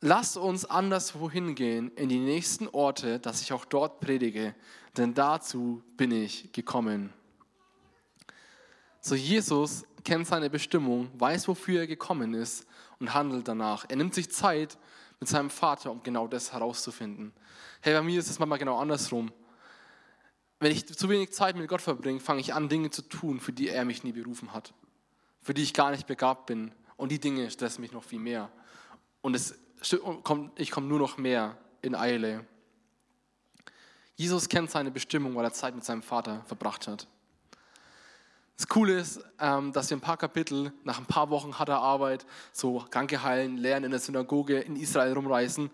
[0.00, 4.54] lass uns anderswo hingehen, in die nächsten Orte, dass ich auch dort predige,
[4.96, 7.12] denn dazu bin ich gekommen.
[9.00, 12.66] So Jesus kennt seine Bestimmung, weiß, wofür er gekommen ist
[13.00, 13.86] und handelt danach.
[13.88, 14.78] Er nimmt sich Zeit
[15.22, 17.32] mit seinem Vater, um genau das herauszufinden.
[17.80, 19.30] Hey, bei mir ist es manchmal genau andersrum.
[20.58, 23.52] Wenn ich zu wenig Zeit mit Gott verbringe, fange ich an, Dinge zu tun, für
[23.52, 24.74] die er mich nie berufen hat,
[25.40, 26.72] für die ich gar nicht begabt bin.
[26.96, 28.50] Und die Dinge stressen mich noch viel mehr.
[29.20, 29.54] Und es
[30.56, 32.44] ich komme nur noch mehr in Eile.
[34.16, 37.06] Jesus kennt seine Bestimmung, weil er Zeit mit seinem Vater verbracht hat.
[38.56, 42.26] Das Coole ist, ähm, dass wir ein paar Kapitel, nach ein paar Wochen harter Arbeit,
[42.52, 45.70] so Kranke heilen, Lernen in der Synagoge in Israel rumreisen,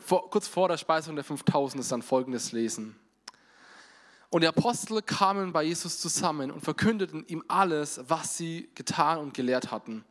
[0.00, 2.96] vor, kurz vor der Speisung der 5000 ist dann folgendes lesen.
[4.28, 9.32] Und die Apostel kamen bei Jesus zusammen und verkündeten ihm alles, was sie getan und
[9.32, 10.04] gelehrt hatten.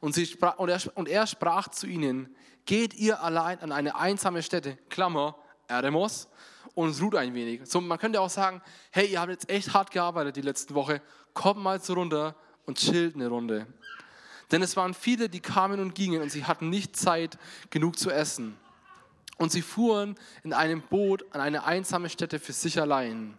[0.00, 2.34] Und, sie sprach, und, er, und er sprach zu ihnen,
[2.64, 5.36] geht ihr allein an eine einsame Stätte, Klammer,
[5.68, 6.28] Eremos,
[6.76, 7.62] und ruht ein wenig.
[7.64, 11.00] So, man könnte auch sagen, hey, ihr habt jetzt echt hart gearbeitet die letzten Woche,
[11.32, 13.66] kommt mal so runter und chillt eine Runde.
[14.52, 17.38] Denn es waren viele, die kamen und gingen und sie hatten nicht Zeit
[17.70, 18.56] genug zu essen.
[19.38, 23.38] Und sie fuhren in einem Boot an eine einsame Stätte für sich allein.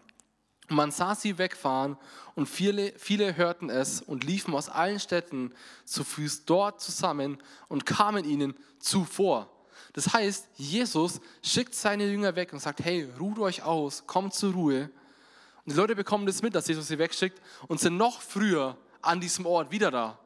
[0.69, 1.95] Und man sah sie wegfahren
[2.35, 5.53] und viele, viele hörten es und liefen aus allen Städten
[5.85, 7.37] zu Fuß dort zusammen
[7.67, 9.49] und kamen ihnen zuvor.
[9.93, 14.53] Das heißt, Jesus schickt seine Jünger weg und sagt, hey, ruht euch aus, kommt zur
[14.53, 14.89] Ruhe.
[15.65, 19.19] Und die Leute bekommen das mit, dass Jesus sie wegschickt und sind noch früher an
[19.19, 20.17] diesem Ort wieder da.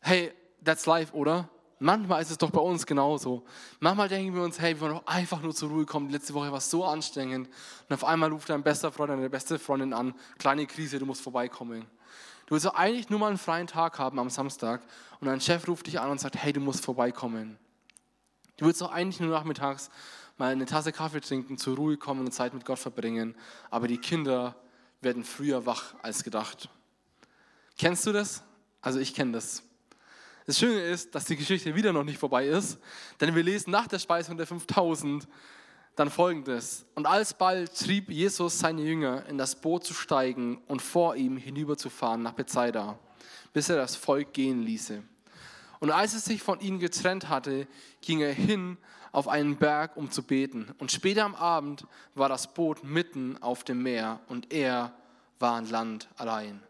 [0.00, 0.32] Hey,
[0.64, 1.48] that's life, oder?
[1.78, 3.44] Manchmal ist es doch bei uns genauso.
[3.80, 6.08] Manchmal denken wir uns, hey, wir wollen doch einfach nur zur Ruhe kommen.
[6.08, 7.48] Die letzte Woche war so anstrengend.
[7.88, 10.14] Und auf einmal ruft dein bester Freund deine beste Freundin an.
[10.38, 11.84] Kleine Krise, du musst vorbeikommen.
[12.46, 14.82] Du willst doch eigentlich nur mal einen freien Tag haben am Samstag.
[15.20, 17.58] Und dein Chef ruft dich an und sagt, hey, du musst vorbeikommen.
[18.56, 19.90] Du willst doch eigentlich nur nachmittags
[20.38, 23.34] mal eine Tasse Kaffee trinken, zur Ruhe kommen und Zeit mit Gott verbringen.
[23.70, 24.56] Aber die Kinder
[25.00, 26.68] werden früher wach als gedacht.
[27.78, 28.42] Kennst du das?
[28.80, 29.62] Also ich kenne das.
[30.46, 32.78] Das Schöne ist, dass die Geschichte wieder noch nicht vorbei ist,
[33.20, 35.26] denn wir lesen nach der Speisung der 5000
[35.96, 36.86] dann folgendes.
[36.94, 42.22] Und alsbald trieb Jesus seine Jünger, in das Boot zu steigen und vor ihm hinüberzufahren
[42.22, 42.98] nach Bethsaida,
[43.52, 45.02] bis er das Volk gehen ließe.
[45.80, 47.66] Und als er sich von ihnen getrennt hatte,
[48.00, 48.78] ging er hin
[49.12, 50.74] auf einen Berg, um zu beten.
[50.78, 54.92] Und später am Abend war das Boot mitten auf dem Meer und er
[55.38, 56.62] war an Land allein.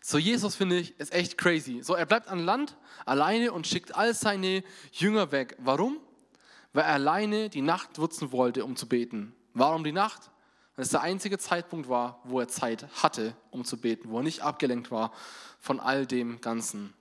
[0.00, 1.82] So, Jesus finde ich, ist echt crazy.
[1.82, 5.56] So, er bleibt an Land alleine und schickt all seine Jünger weg.
[5.58, 5.98] Warum?
[6.72, 9.34] Weil er alleine die Nacht nutzen wollte, um zu beten.
[9.54, 10.30] Warum die Nacht?
[10.76, 14.22] Weil es der einzige Zeitpunkt war, wo er Zeit hatte, um zu beten, wo er
[14.22, 15.12] nicht abgelenkt war
[15.58, 16.94] von all dem Ganzen.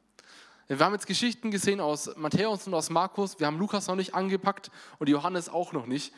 [0.67, 3.39] Wir haben jetzt Geschichten gesehen aus Matthäus und aus Markus.
[3.39, 6.13] Wir haben Lukas noch nicht angepackt und Johannes auch noch nicht.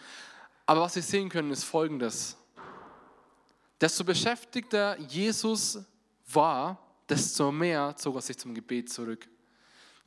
[0.65, 2.35] Aber was wir sehen können, ist Folgendes.
[3.79, 5.79] Desto beschäftigter Jesus
[6.33, 9.29] war, desto mehr zog er sich zum Gebet zurück.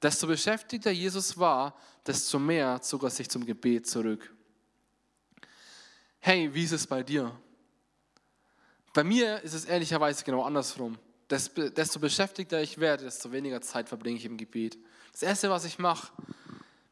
[0.02, 4.34] Desto beschäftigter Jesus war, desto mehr zog er sich zum Gebet zurück.
[6.18, 7.30] Hey, wie ist es bei dir?
[8.92, 10.98] Bei mir ist es ehrlicherweise genau andersrum
[11.32, 14.78] desto beschäftigter ich werde, desto weniger Zeit verbringe ich im Gebet.
[15.12, 16.12] Das Erste, was ich mache,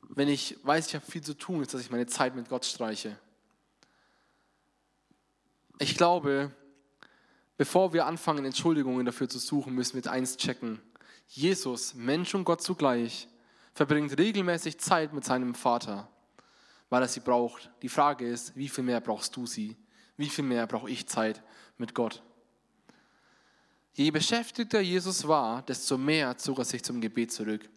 [0.09, 2.65] wenn ich weiß, ich habe viel zu tun, ist, dass ich meine Zeit mit Gott
[2.65, 3.19] streiche.
[5.79, 6.51] Ich glaube,
[7.57, 10.81] bevor wir anfangen, Entschuldigungen dafür zu suchen, müssen wir eins checken.
[11.29, 13.29] Jesus, Mensch und Gott zugleich,
[13.73, 16.09] verbringt regelmäßig Zeit mit seinem Vater,
[16.89, 17.71] weil er sie braucht.
[17.83, 19.77] Die Frage ist, wie viel mehr brauchst du sie?
[20.17, 21.43] Wie viel mehr brauche ich Zeit
[21.79, 22.23] mit Gott?
[23.93, 27.69] Je beschäftigter Jesus war, desto mehr zog er sich zum Gebet zurück.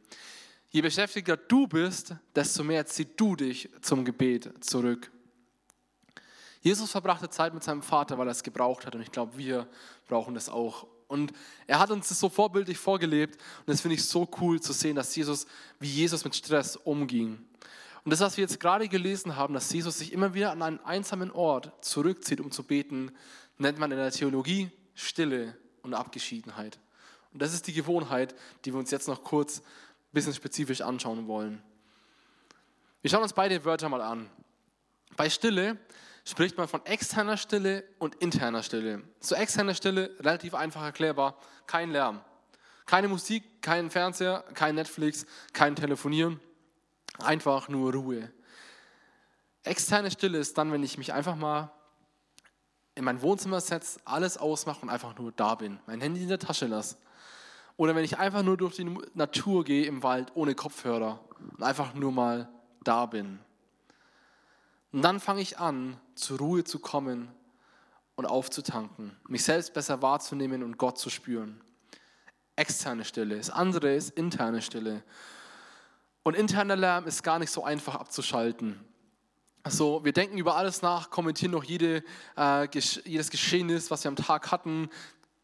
[0.69, 5.11] Je beschäftigter du bist, desto mehr ziehst du dich zum Gebet zurück.
[6.61, 8.95] Jesus verbrachte Zeit mit seinem Vater, weil er es gebraucht hat.
[8.95, 9.67] Und ich glaube, wir
[10.07, 10.87] brauchen das auch.
[11.07, 11.33] Und
[11.67, 13.35] er hat uns das so vorbildlich vorgelebt.
[13.35, 15.45] Und das finde ich so cool zu sehen, dass Jesus,
[15.79, 17.37] wie Jesus mit Stress umging.
[18.05, 20.79] Und das, was wir jetzt gerade gelesen haben, dass Jesus sich immer wieder an einen
[20.79, 23.11] einsamen Ort zurückzieht, um zu beten,
[23.57, 26.79] nennt man in der Theologie Stille und Abgeschiedenheit.
[27.31, 29.63] Und das ist die Gewohnheit, die wir uns jetzt noch kurz ein
[30.13, 31.61] bisschen spezifisch anschauen wollen.
[33.01, 34.29] Wir schauen uns beide Wörter mal an.
[35.15, 35.77] Bei Stille
[36.25, 39.03] spricht man von externer Stille und interner Stille.
[39.19, 42.21] So externer Stille, relativ einfach erklärbar, kein Lärm.
[42.85, 46.39] Keine Musik, kein Fernseher, kein Netflix, kein Telefonieren,
[47.19, 48.31] einfach nur Ruhe.
[49.63, 51.71] Externe Stille ist dann, wenn ich mich einfach mal
[52.95, 56.39] in mein Wohnzimmer setze, alles ausmache und einfach nur da bin, mein Handy in der
[56.39, 56.97] Tasche lasse.
[57.75, 61.93] Oder wenn ich einfach nur durch die Natur gehe im Wald ohne Kopfhörer und einfach
[61.95, 62.49] nur mal
[62.83, 63.39] da bin.
[64.91, 67.29] Und dann fange ich an, zur Ruhe zu kommen
[68.15, 71.61] und aufzutanken, mich selbst besser wahrzunehmen und Gott zu spüren.
[72.55, 73.37] Externe Stille.
[73.37, 75.01] Das andere ist interne Stille.
[76.21, 78.79] Und interner Lärm ist gar nicht so einfach abzuschalten.
[79.65, 82.03] Also wir denken über alles nach, kommentieren noch jede,
[82.37, 82.67] äh,
[83.05, 84.89] jedes Geschehnis, was wir am Tag hatten,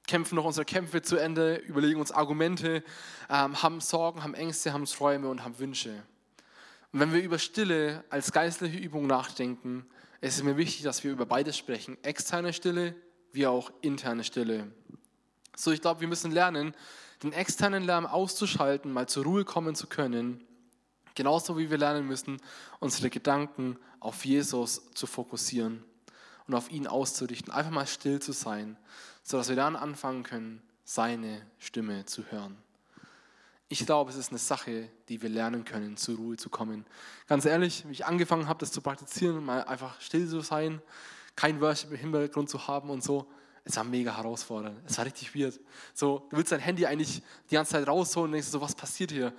[0.07, 2.83] kämpfen noch unsere Kämpfe zu Ende, überlegen uns Argumente,
[3.29, 6.03] ähm, haben Sorgen, haben Ängste, haben Träume und haben Wünsche.
[6.91, 9.85] Und wenn wir über Stille als geistliche Übung nachdenken,
[10.19, 12.95] ist es mir wichtig, dass wir über beides sprechen, externe Stille
[13.31, 14.69] wie auch interne Stille.
[15.55, 16.75] So, ich glaube, wir müssen lernen,
[17.23, 20.45] den externen Lärm auszuschalten, mal zur Ruhe kommen zu können
[21.19, 22.37] Genauso wie wir lernen müssen,
[22.79, 25.83] unsere Gedanken auf Jesus zu fokussieren
[26.47, 27.53] und auf ihn auszurichten.
[27.53, 28.77] Einfach mal still zu sein,
[29.23, 32.57] sodass wir dann anfangen können, seine Stimme zu hören.
[33.71, 36.85] Ich glaube, es ist eine Sache, die wir lernen können, zur Ruhe zu kommen.
[37.27, 40.81] Ganz ehrlich, wie ich angefangen habe, das zu praktizieren, mal einfach still zu sein,
[41.35, 43.27] kein Worship im Hintergrund zu haben und so,
[43.63, 44.79] es war mega herausfordernd.
[44.87, 45.59] Es war richtig weird.
[45.93, 47.21] So, du willst dein Handy eigentlich
[47.51, 49.33] die ganze Zeit rausholen und denkst so, was passiert hier?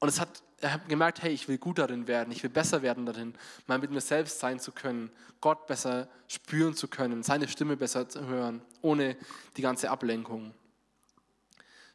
[0.00, 3.06] Und es hat, habe gemerkt, hey, ich will gut darin werden, ich will besser werden
[3.06, 3.34] darin,
[3.66, 8.08] mal mit mir selbst sein zu können, Gott besser spüren zu können, seine Stimme besser
[8.08, 9.16] zu hören, ohne
[9.56, 10.54] die ganze Ablenkung.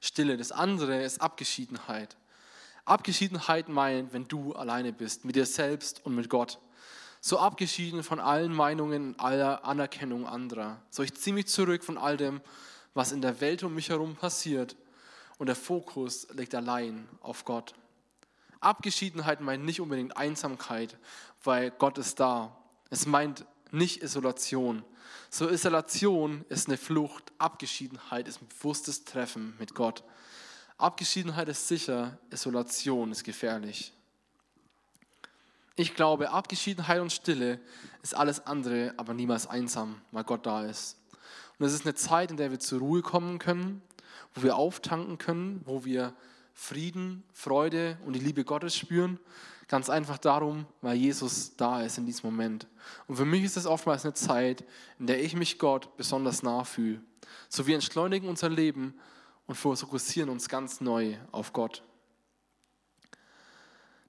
[0.01, 0.37] Stille.
[0.37, 2.15] Das andere ist Abgeschiedenheit.
[2.85, 6.59] Abgeschiedenheit meint, wenn du alleine bist, mit dir selbst und mit Gott.
[7.21, 10.81] So abgeschieden von allen Meinungen aller Anerkennung anderer.
[10.89, 12.39] So ich ziehe mich zurück von all dem,
[12.93, 14.75] was in der Welt um mich herum passiert.
[15.37, 17.73] Und der Fokus liegt allein auf Gott.
[18.59, 20.97] Abgeschiedenheit meint nicht unbedingt Einsamkeit,
[21.43, 22.55] weil Gott ist da.
[22.89, 24.83] Es meint nicht Isolation.
[25.29, 30.03] So Isolation ist eine Flucht, Abgeschiedenheit ist ein bewusstes Treffen mit Gott.
[30.77, 33.93] Abgeschiedenheit ist sicher, Isolation ist gefährlich.
[35.75, 37.59] Ich glaube, Abgeschiedenheit und Stille
[38.01, 40.97] ist alles andere, aber niemals einsam, weil Gott da ist.
[41.57, 43.81] Und es ist eine Zeit, in der wir zur Ruhe kommen können,
[44.33, 46.13] wo wir auftanken können, wo wir
[46.59, 49.17] Frieden, Freude und die Liebe Gottes spüren.
[49.69, 52.67] Ganz einfach darum, weil Jesus da ist in diesem Moment.
[53.07, 54.65] Und für mich ist es oftmals eine Zeit,
[54.99, 57.01] in der ich mich Gott besonders nah fühle.
[57.47, 58.93] So wir entschleunigen unser Leben
[59.47, 61.81] und fokussieren uns ganz neu auf Gott.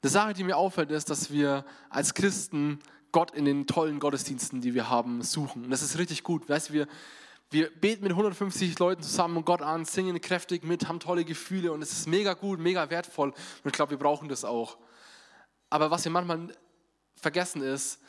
[0.03, 2.81] Die Sache, die mir auffällt, ist, dass wir als Christen
[3.13, 5.65] Gott in den tollen Gottesdiensten, die wir haben, suchen.
[5.65, 6.49] Und das ist richtig gut.
[6.49, 6.89] Weißt, wir,
[7.51, 11.83] wir beten mit 150 Leuten zusammen Gott an, singen kräftig mit, haben tolle Gefühle und
[11.83, 13.31] es ist mega gut, mega wertvoll.
[13.31, 14.79] Und ich glaube, wir brauchen das auch.
[15.69, 16.49] Aber was wir manchmal
[17.17, 18.01] vergessen ist,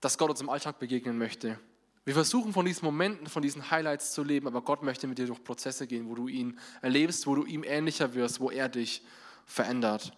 [0.00, 1.58] dass Gott uns im Alltag begegnen möchte.
[2.04, 5.26] Wir versuchen von diesen Momenten, von diesen Highlights zu leben, aber Gott möchte mit dir
[5.26, 9.02] durch Prozesse gehen, wo du ihn erlebst, wo du ihm ähnlicher wirst, wo er dich
[9.44, 10.12] verändert.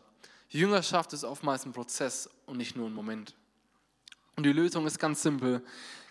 [0.50, 3.34] Jüngerschaft ist oftmals ein Prozess und nicht nur ein Moment.
[4.36, 5.64] Und die Lösung ist ganz simpel.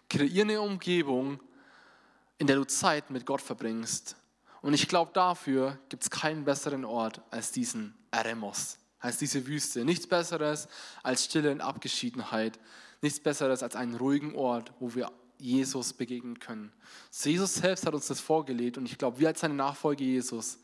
[0.09, 1.39] Kreiere eine Umgebung,
[2.37, 4.15] in der du Zeit mit Gott verbringst.
[4.61, 9.85] Und ich glaube, dafür gibt es keinen besseren Ort als diesen Eremos, als diese Wüste.
[9.85, 10.67] Nichts Besseres
[11.03, 12.59] als Stille und Abgeschiedenheit.
[13.01, 16.71] Nichts Besseres als einen ruhigen Ort, wo wir Jesus begegnen können.
[17.11, 20.59] So Jesus selbst hat uns das vorgelegt und ich glaube, wir als seine Nachfolge Jesus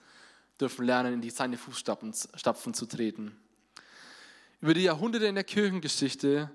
[0.59, 2.13] dürfen lernen, in die, seine Fußstapfen
[2.73, 3.37] zu treten.
[4.61, 6.49] Über die Jahrhunderte in der Kirchengeschichte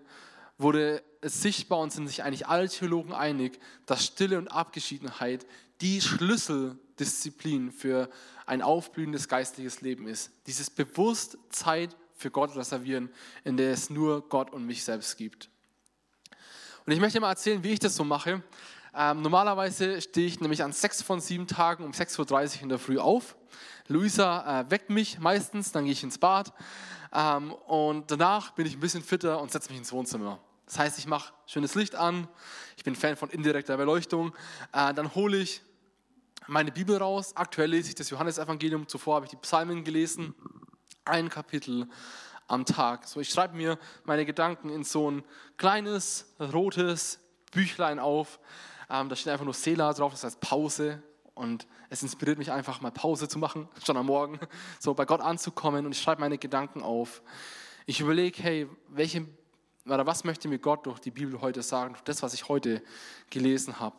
[0.58, 5.46] wurde es sichtbar und sind sich eigentlich alle Theologen einig, dass Stille und Abgeschiedenheit
[5.80, 8.10] die Schlüsseldisziplin für
[8.46, 10.30] ein aufblühendes geistliches Leben ist.
[10.46, 13.10] Dieses bewusst Zeit für Gott reservieren,
[13.44, 15.48] in der es nur Gott und mich selbst gibt.
[16.84, 18.42] Und ich möchte mal erzählen, wie ich das so mache.
[18.94, 22.78] Ähm, normalerweise stehe ich nämlich an sechs von sieben Tagen um 6.30 Uhr in der
[22.78, 23.36] Früh auf.
[23.86, 26.52] Luisa äh, weckt mich meistens, dann gehe ich ins Bad
[27.12, 30.40] ähm, und danach bin ich ein bisschen fitter und setze mich ins Wohnzimmer.
[30.68, 32.28] Das heißt, ich mache schönes Licht an,
[32.76, 34.34] ich bin Fan von indirekter Beleuchtung,
[34.74, 35.62] äh, dann hole ich
[36.46, 37.34] meine Bibel raus.
[37.34, 40.34] Aktuell lese ich das Johannesevangelium, zuvor habe ich die Psalmen gelesen,
[41.06, 41.88] ein Kapitel
[42.48, 43.08] am Tag.
[43.08, 45.24] So, ich schreibe mir meine Gedanken in so ein
[45.56, 47.18] kleines rotes
[47.50, 48.38] Büchlein auf.
[48.90, 51.02] Ähm, da steht einfach nur Sela drauf, das heißt Pause.
[51.32, 54.38] Und es inspiriert mich einfach mal Pause zu machen, schon am Morgen,
[54.78, 55.86] so bei Gott anzukommen.
[55.86, 57.22] Und ich schreibe meine Gedanken auf.
[57.86, 59.26] Ich überlege, hey, welche,
[59.94, 62.82] oder was möchte mir Gott durch die Bibel heute sagen, durch das, was ich heute
[63.30, 63.96] gelesen habe.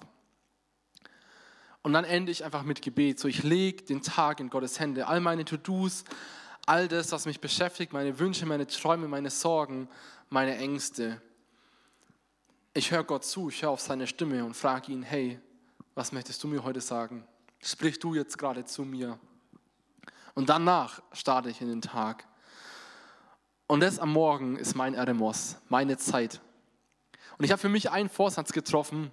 [1.82, 3.20] Und dann ende ich einfach mit Gebet.
[3.20, 5.08] So, ich lege den Tag in Gottes Hände.
[5.08, 6.04] All meine To-Dos,
[6.66, 9.88] all das, was mich beschäftigt, meine Wünsche, meine Träume, meine Sorgen,
[10.30, 11.22] meine Ängste.
[12.74, 15.40] Ich höre Gott zu, ich höre auf seine Stimme und frage ihn, hey,
[15.96, 17.28] was möchtest du mir heute sagen?
[17.62, 19.20] Sprich du jetzt gerade zu mir.
[20.36, 22.28] Und danach starte ich in den Tag.
[23.70, 26.42] Und das am Morgen ist mein Eremos, meine Zeit.
[27.38, 29.12] Und ich habe für mich einen Vorsatz getroffen,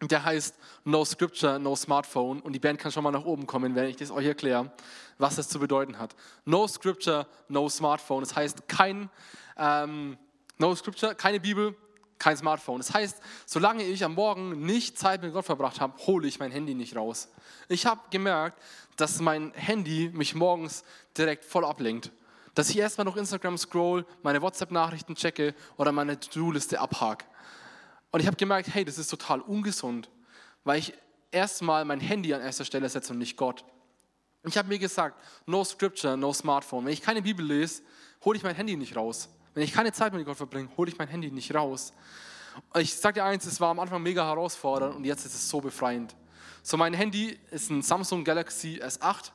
[0.00, 2.40] der heißt No Scripture, No Smartphone.
[2.40, 4.72] Und die Band kann schon mal nach oben kommen, wenn ich das euch erkläre,
[5.18, 6.16] was das zu bedeuten hat.
[6.44, 8.24] No Scripture, No Smartphone.
[8.24, 9.08] Das heißt kein
[9.56, 10.18] ähm,
[10.58, 11.76] No Scripture, keine Bibel,
[12.18, 12.78] kein Smartphone.
[12.78, 16.50] Das heißt, solange ich am Morgen nicht Zeit mit Gott verbracht habe, hole ich mein
[16.50, 17.28] Handy nicht raus.
[17.68, 18.60] Ich habe gemerkt,
[18.96, 20.82] dass mein Handy mich morgens
[21.16, 22.10] direkt voll ablenkt.
[22.54, 27.24] Dass ich erstmal noch Instagram scroll, meine WhatsApp-Nachrichten checke oder meine To-Do-Liste abhake.
[28.10, 30.10] Und ich habe gemerkt, hey, das ist total ungesund,
[30.64, 30.92] weil ich
[31.30, 33.64] erstmal mein Handy an erster Stelle setze und nicht Gott.
[34.44, 36.84] Ich habe mir gesagt, no scripture, no smartphone.
[36.84, 37.82] Wenn ich keine Bibel lese,
[38.24, 39.28] hole ich mein Handy nicht raus.
[39.54, 41.92] Wenn ich keine Zeit mit Gott verbringe, hole ich mein Handy nicht raus.
[42.72, 45.48] Und ich sage dir eins, es war am Anfang mega herausfordernd und jetzt ist es
[45.48, 46.14] so befreiend.
[46.62, 49.30] So, mein Handy ist ein Samsung Galaxy S8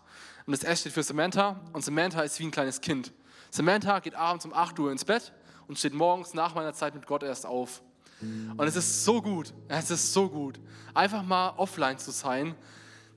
[0.47, 1.59] und das S steht für Samantha.
[1.73, 3.11] Und Samantha ist wie ein kleines Kind.
[3.51, 5.33] Samantha geht abends um 8 Uhr ins Bett
[5.67, 7.83] und steht morgens nach meiner Zeit mit Gott erst auf.
[8.21, 10.59] Und es ist so gut, es ist so gut,
[10.95, 12.55] einfach mal offline zu sein,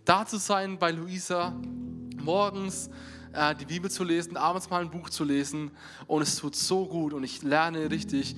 [0.05, 1.55] da zu sein bei Luisa,
[2.19, 2.91] morgens
[3.33, 5.71] äh, die Bibel zu lesen, abends mal ein Buch zu lesen.
[6.07, 7.15] Und es tut so gut.
[7.15, 8.37] Und ich lerne richtig,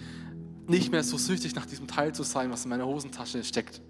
[0.67, 3.81] nicht mehr so süchtig nach diesem Teil zu sein, was in meiner Hosentasche steckt.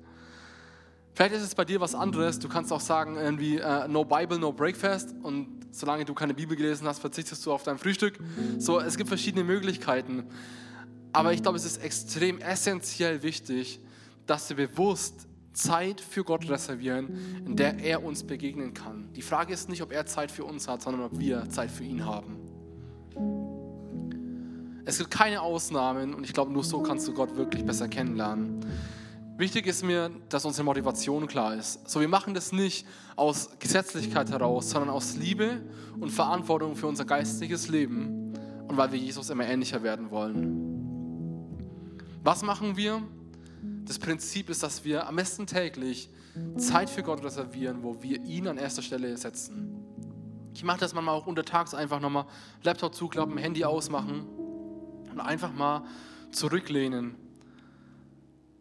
[1.15, 2.39] Vielleicht ist es bei dir was anderes.
[2.39, 5.15] Du kannst auch sagen, irgendwie uh, No Bible, No Breakfast.
[5.23, 8.19] Und solange du keine Bibel gelesen hast, verzichtest du auf dein Frühstück.
[8.59, 10.25] So, es gibt verschiedene Möglichkeiten.
[11.13, 13.81] Aber ich glaube, es ist extrem essentiell wichtig,
[14.27, 19.13] dass wir bewusst Zeit für Gott reservieren, in der er uns begegnen kann.
[19.15, 21.85] Die Frage ist nicht, ob er Zeit für uns hat, sondern ob wir Zeit für
[21.85, 22.39] ihn haben.
[24.87, 28.65] Es gibt keine Ausnahmen und ich glaube, nur so kannst du Gott wirklich besser kennenlernen.
[29.39, 31.89] Wichtig ist mir, dass unsere Motivation klar ist.
[31.89, 35.62] So, wir machen das nicht aus Gesetzlichkeit heraus, sondern aus Liebe
[35.99, 38.35] und Verantwortung für unser geistiges Leben
[38.68, 40.62] und weil wir Jesus immer ähnlicher werden wollen.
[42.22, 43.03] Was machen wir?
[43.87, 46.11] Das Prinzip ist, dass wir am besten täglich
[46.57, 49.72] Zeit für Gott reservieren, wo wir ihn an erster Stelle setzen.
[50.55, 52.26] Ich mache das manchmal auch untertags einfach nochmal
[52.62, 54.26] Laptop zuklappen, Handy ausmachen
[55.11, 55.85] und einfach mal
[56.30, 57.16] zurücklehnen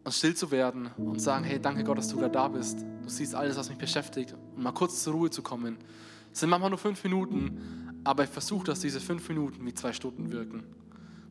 [0.04, 2.80] und still zu werden und sagen, hey, danke Gott, dass du gerade da bist.
[3.02, 5.78] Du siehst alles, was mich beschäftigt und mal kurz zur Ruhe zu kommen.
[6.32, 9.92] Es sind manchmal nur fünf Minuten, aber ich versuche, dass diese fünf Minuten wie zwei
[9.92, 10.64] Stunden wirken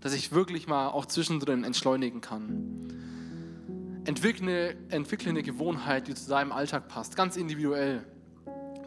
[0.01, 4.01] dass ich wirklich mal auch zwischendrin entschleunigen kann.
[4.03, 8.03] Entwickle, entwickle eine Gewohnheit, die zu deinem Alltag passt, ganz individuell.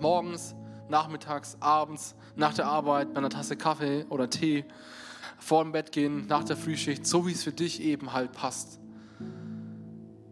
[0.00, 0.56] Morgens,
[0.88, 4.64] nachmittags, abends, nach der Arbeit, bei einer Tasse Kaffee oder Tee,
[5.38, 8.80] vor dem Bett gehen, nach der Frühschicht, so wie es für dich eben halt passt.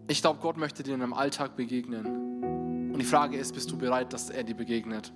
[0.09, 2.93] Ich glaube, Gott möchte dir in deinem Alltag begegnen.
[2.93, 5.13] Und die Frage ist, bist du bereit, dass er dir begegnet?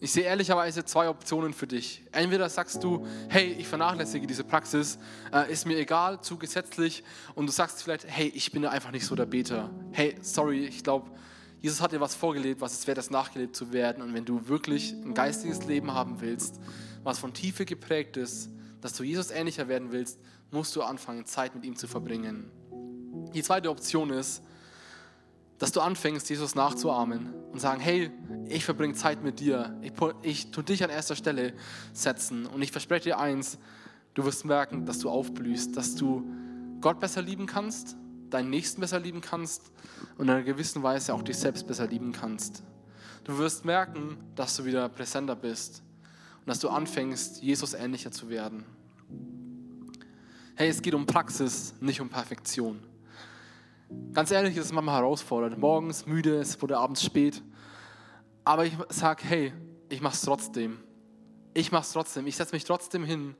[0.00, 2.04] Ich sehe ehrlicherweise zwei Optionen für dich.
[2.12, 4.98] Entweder sagst du, hey, ich vernachlässige diese Praxis,
[5.32, 7.02] äh, ist mir egal, zu gesetzlich,
[7.34, 9.70] und du sagst vielleicht, hey, ich bin einfach nicht so der Beter.
[9.90, 11.10] Hey, sorry, ich glaube,
[11.60, 14.00] Jesus hat dir was vorgelebt, was es wert ist, nachgelebt zu werden.
[14.02, 16.60] Und wenn du wirklich ein geistiges Leben haben willst,
[17.02, 20.20] was von Tiefe geprägt ist, dass du Jesus ähnlicher werden willst,
[20.52, 22.52] musst du anfangen, Zeit mit ihm zu verbringen.
[23.34, 24.42] Die zweite Option ist,
[25.58, 28.10] dass du anfängst, Jesus nachzuahmen und sagen, hey,
[28.46, 29.76] ich verbringe Zeit mit dir.
[29.82, 29.92] Ich,
[30.22, 31.52] ich tue dich an erster Stelle
[31.92, 32.46] setzen.
[32.46, 33.58] Und ich verspreche dir eins,
[34.14, 36.24] du wirst merken, dass du aufblühst, dass du
[36.80, 37.96] Gott besser lieben kannst,
[38.30, 39.72] deinen Nächsten besser lieben kannst
[40.16, 42.62] und in einer gewissen Weise auch dich selbst besser lieben kannst.
[43.24, 45.82] Du wirst merken, dass du wieder präsenter bist
[46.40, 48.64] und dass du anfängst, Jesus ähnlicher zu werden.
[50.54, 52.80] Hey, es geht um Praxis, nicht um Perfektion.
[54.12, 55.58] Ganz ehrlich, es ist manchmal herausfordernd.
[55.58, 57.42] Morgens müde, es wurde abends spät.
[58.44, 59.52] Aber ich sage, hey,
[59.88, 60.78] ich mache es trotzdem.
[61.54, 62.26] Ich mache es trotzdem.
[62.26, 63.34] Ich setze mich trotzdem hin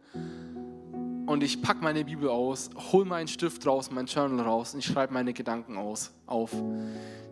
[1.28, 4.86] und ich packe meine Bibel aus, hole meinen Stift raus, mein Journal raus und ich
[4.86, 6.51] schreibe meine Gedanken aus, auf.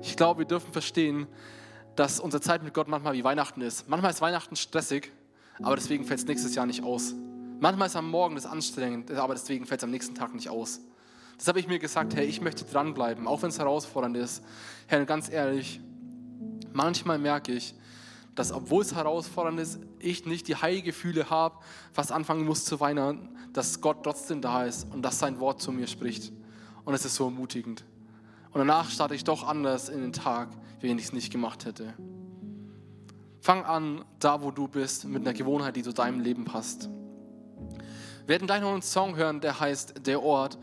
[0.02, 1.26] Ich glaube, wir dürfen verstehen,
[1.94, 3.88] dass unsere Zeit mit Gott manchmal wie Weihnachten ist.
[3.88, 5.12] Manchmal ist Weihnachten stressig,
[5.62, 7.14] aber deswegen fällt es nächstes Jahr nicht aus.
[7.58, 10.80] Manchmal ist am Morgen das anstrengend, aber deswegen fällt es am nächsten Tag nicht aus.
[11.36, 14.42] Das habe ich mir gesagt, hey, ich möchte dranbleiben, auch wenn es herausfordernd ist.
[14.86, 15.80] Herr, ganz ehrlich,
[16.72, 17.74] manchmal merke ich,
[18.34, 21.56] dass obwohl es herausfordernd ist, ich nicht die Heilgefühle habe,
[21.92, 25.72] fast anfangen muss zu weinen, dass Gott trotzdem da ist und dass sein Wort zu
[25.72, 26.32] mir spricht.
[26.84, 27.84] Und es ist so ermutigend.
[28.52, 30.48] Und danach starte ich doch anders in den Tag,
[30.80, 31.94] wenn ich es nicht gemacht hätte.
[33.40, 36.88] Fang an, da wo du bist, mit einer Gewohnheit, die zu deinem Leben passt.
[38.26, 40.58] Wir werden gleich noch einen Song hören, der heißt Der Ort.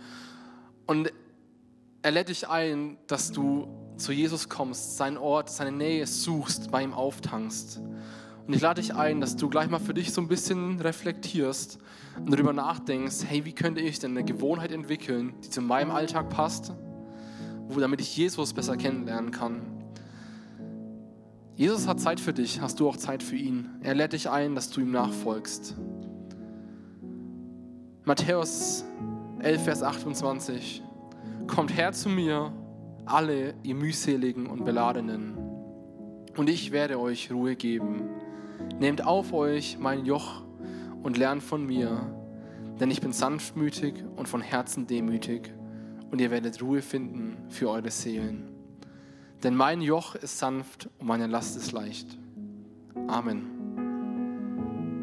[0.86, 1.11] Und
[2.01, 3.67] er lädt dich ein, dass du
[3.97, 7.81] zu Jesus kommst, seinen Ort, seine Nähe suchst, bei ihm auftankst.
[8.45, 11.79] Und ich lade dich ein, dass du gleich mal für dich so ein bisschen reflektierst
[12.17, 16.29] und darüber nachdenkst, hey, wie könnte ich denn eine Gewohnheit entwickeln, die zu meinem Alltag
[16.29, 16.73] passt,
[17.69, 19.61] wo, damit ich Jesus besser kennenlernen kann.
[21.55, 23.69] Jesus hat Zeit für dich, hast du auch Zeit für ihn.
[23.81, 25.75] Er lädt dich ein, dass du ihm nachfolgst.
[28.03, 28.84] Matthäus
[29.44, 30.82] 11, Vers 28.
[31.48, 32.54] Kommt her zu mir,
[33.06, 35.38] alle ihr mühseligen und beladenen,
[36.38, 38.10] und ich werde euch Ruhe geben.
[38.80, 40.44] Nehmt auf euch mein Joch
[41.04, 42.16] und lernt von mir,
[42.80, 45.54] denn ich bin sanftmütig und von Herzen demütig,
[46.10, 48.50] und ihr werdet Ruhe finden für eure Seelen.
[49.44, 52.18] Denn mein Joch ist sanft und meine Last ist leicht.
[53.08, 53.53] Amen.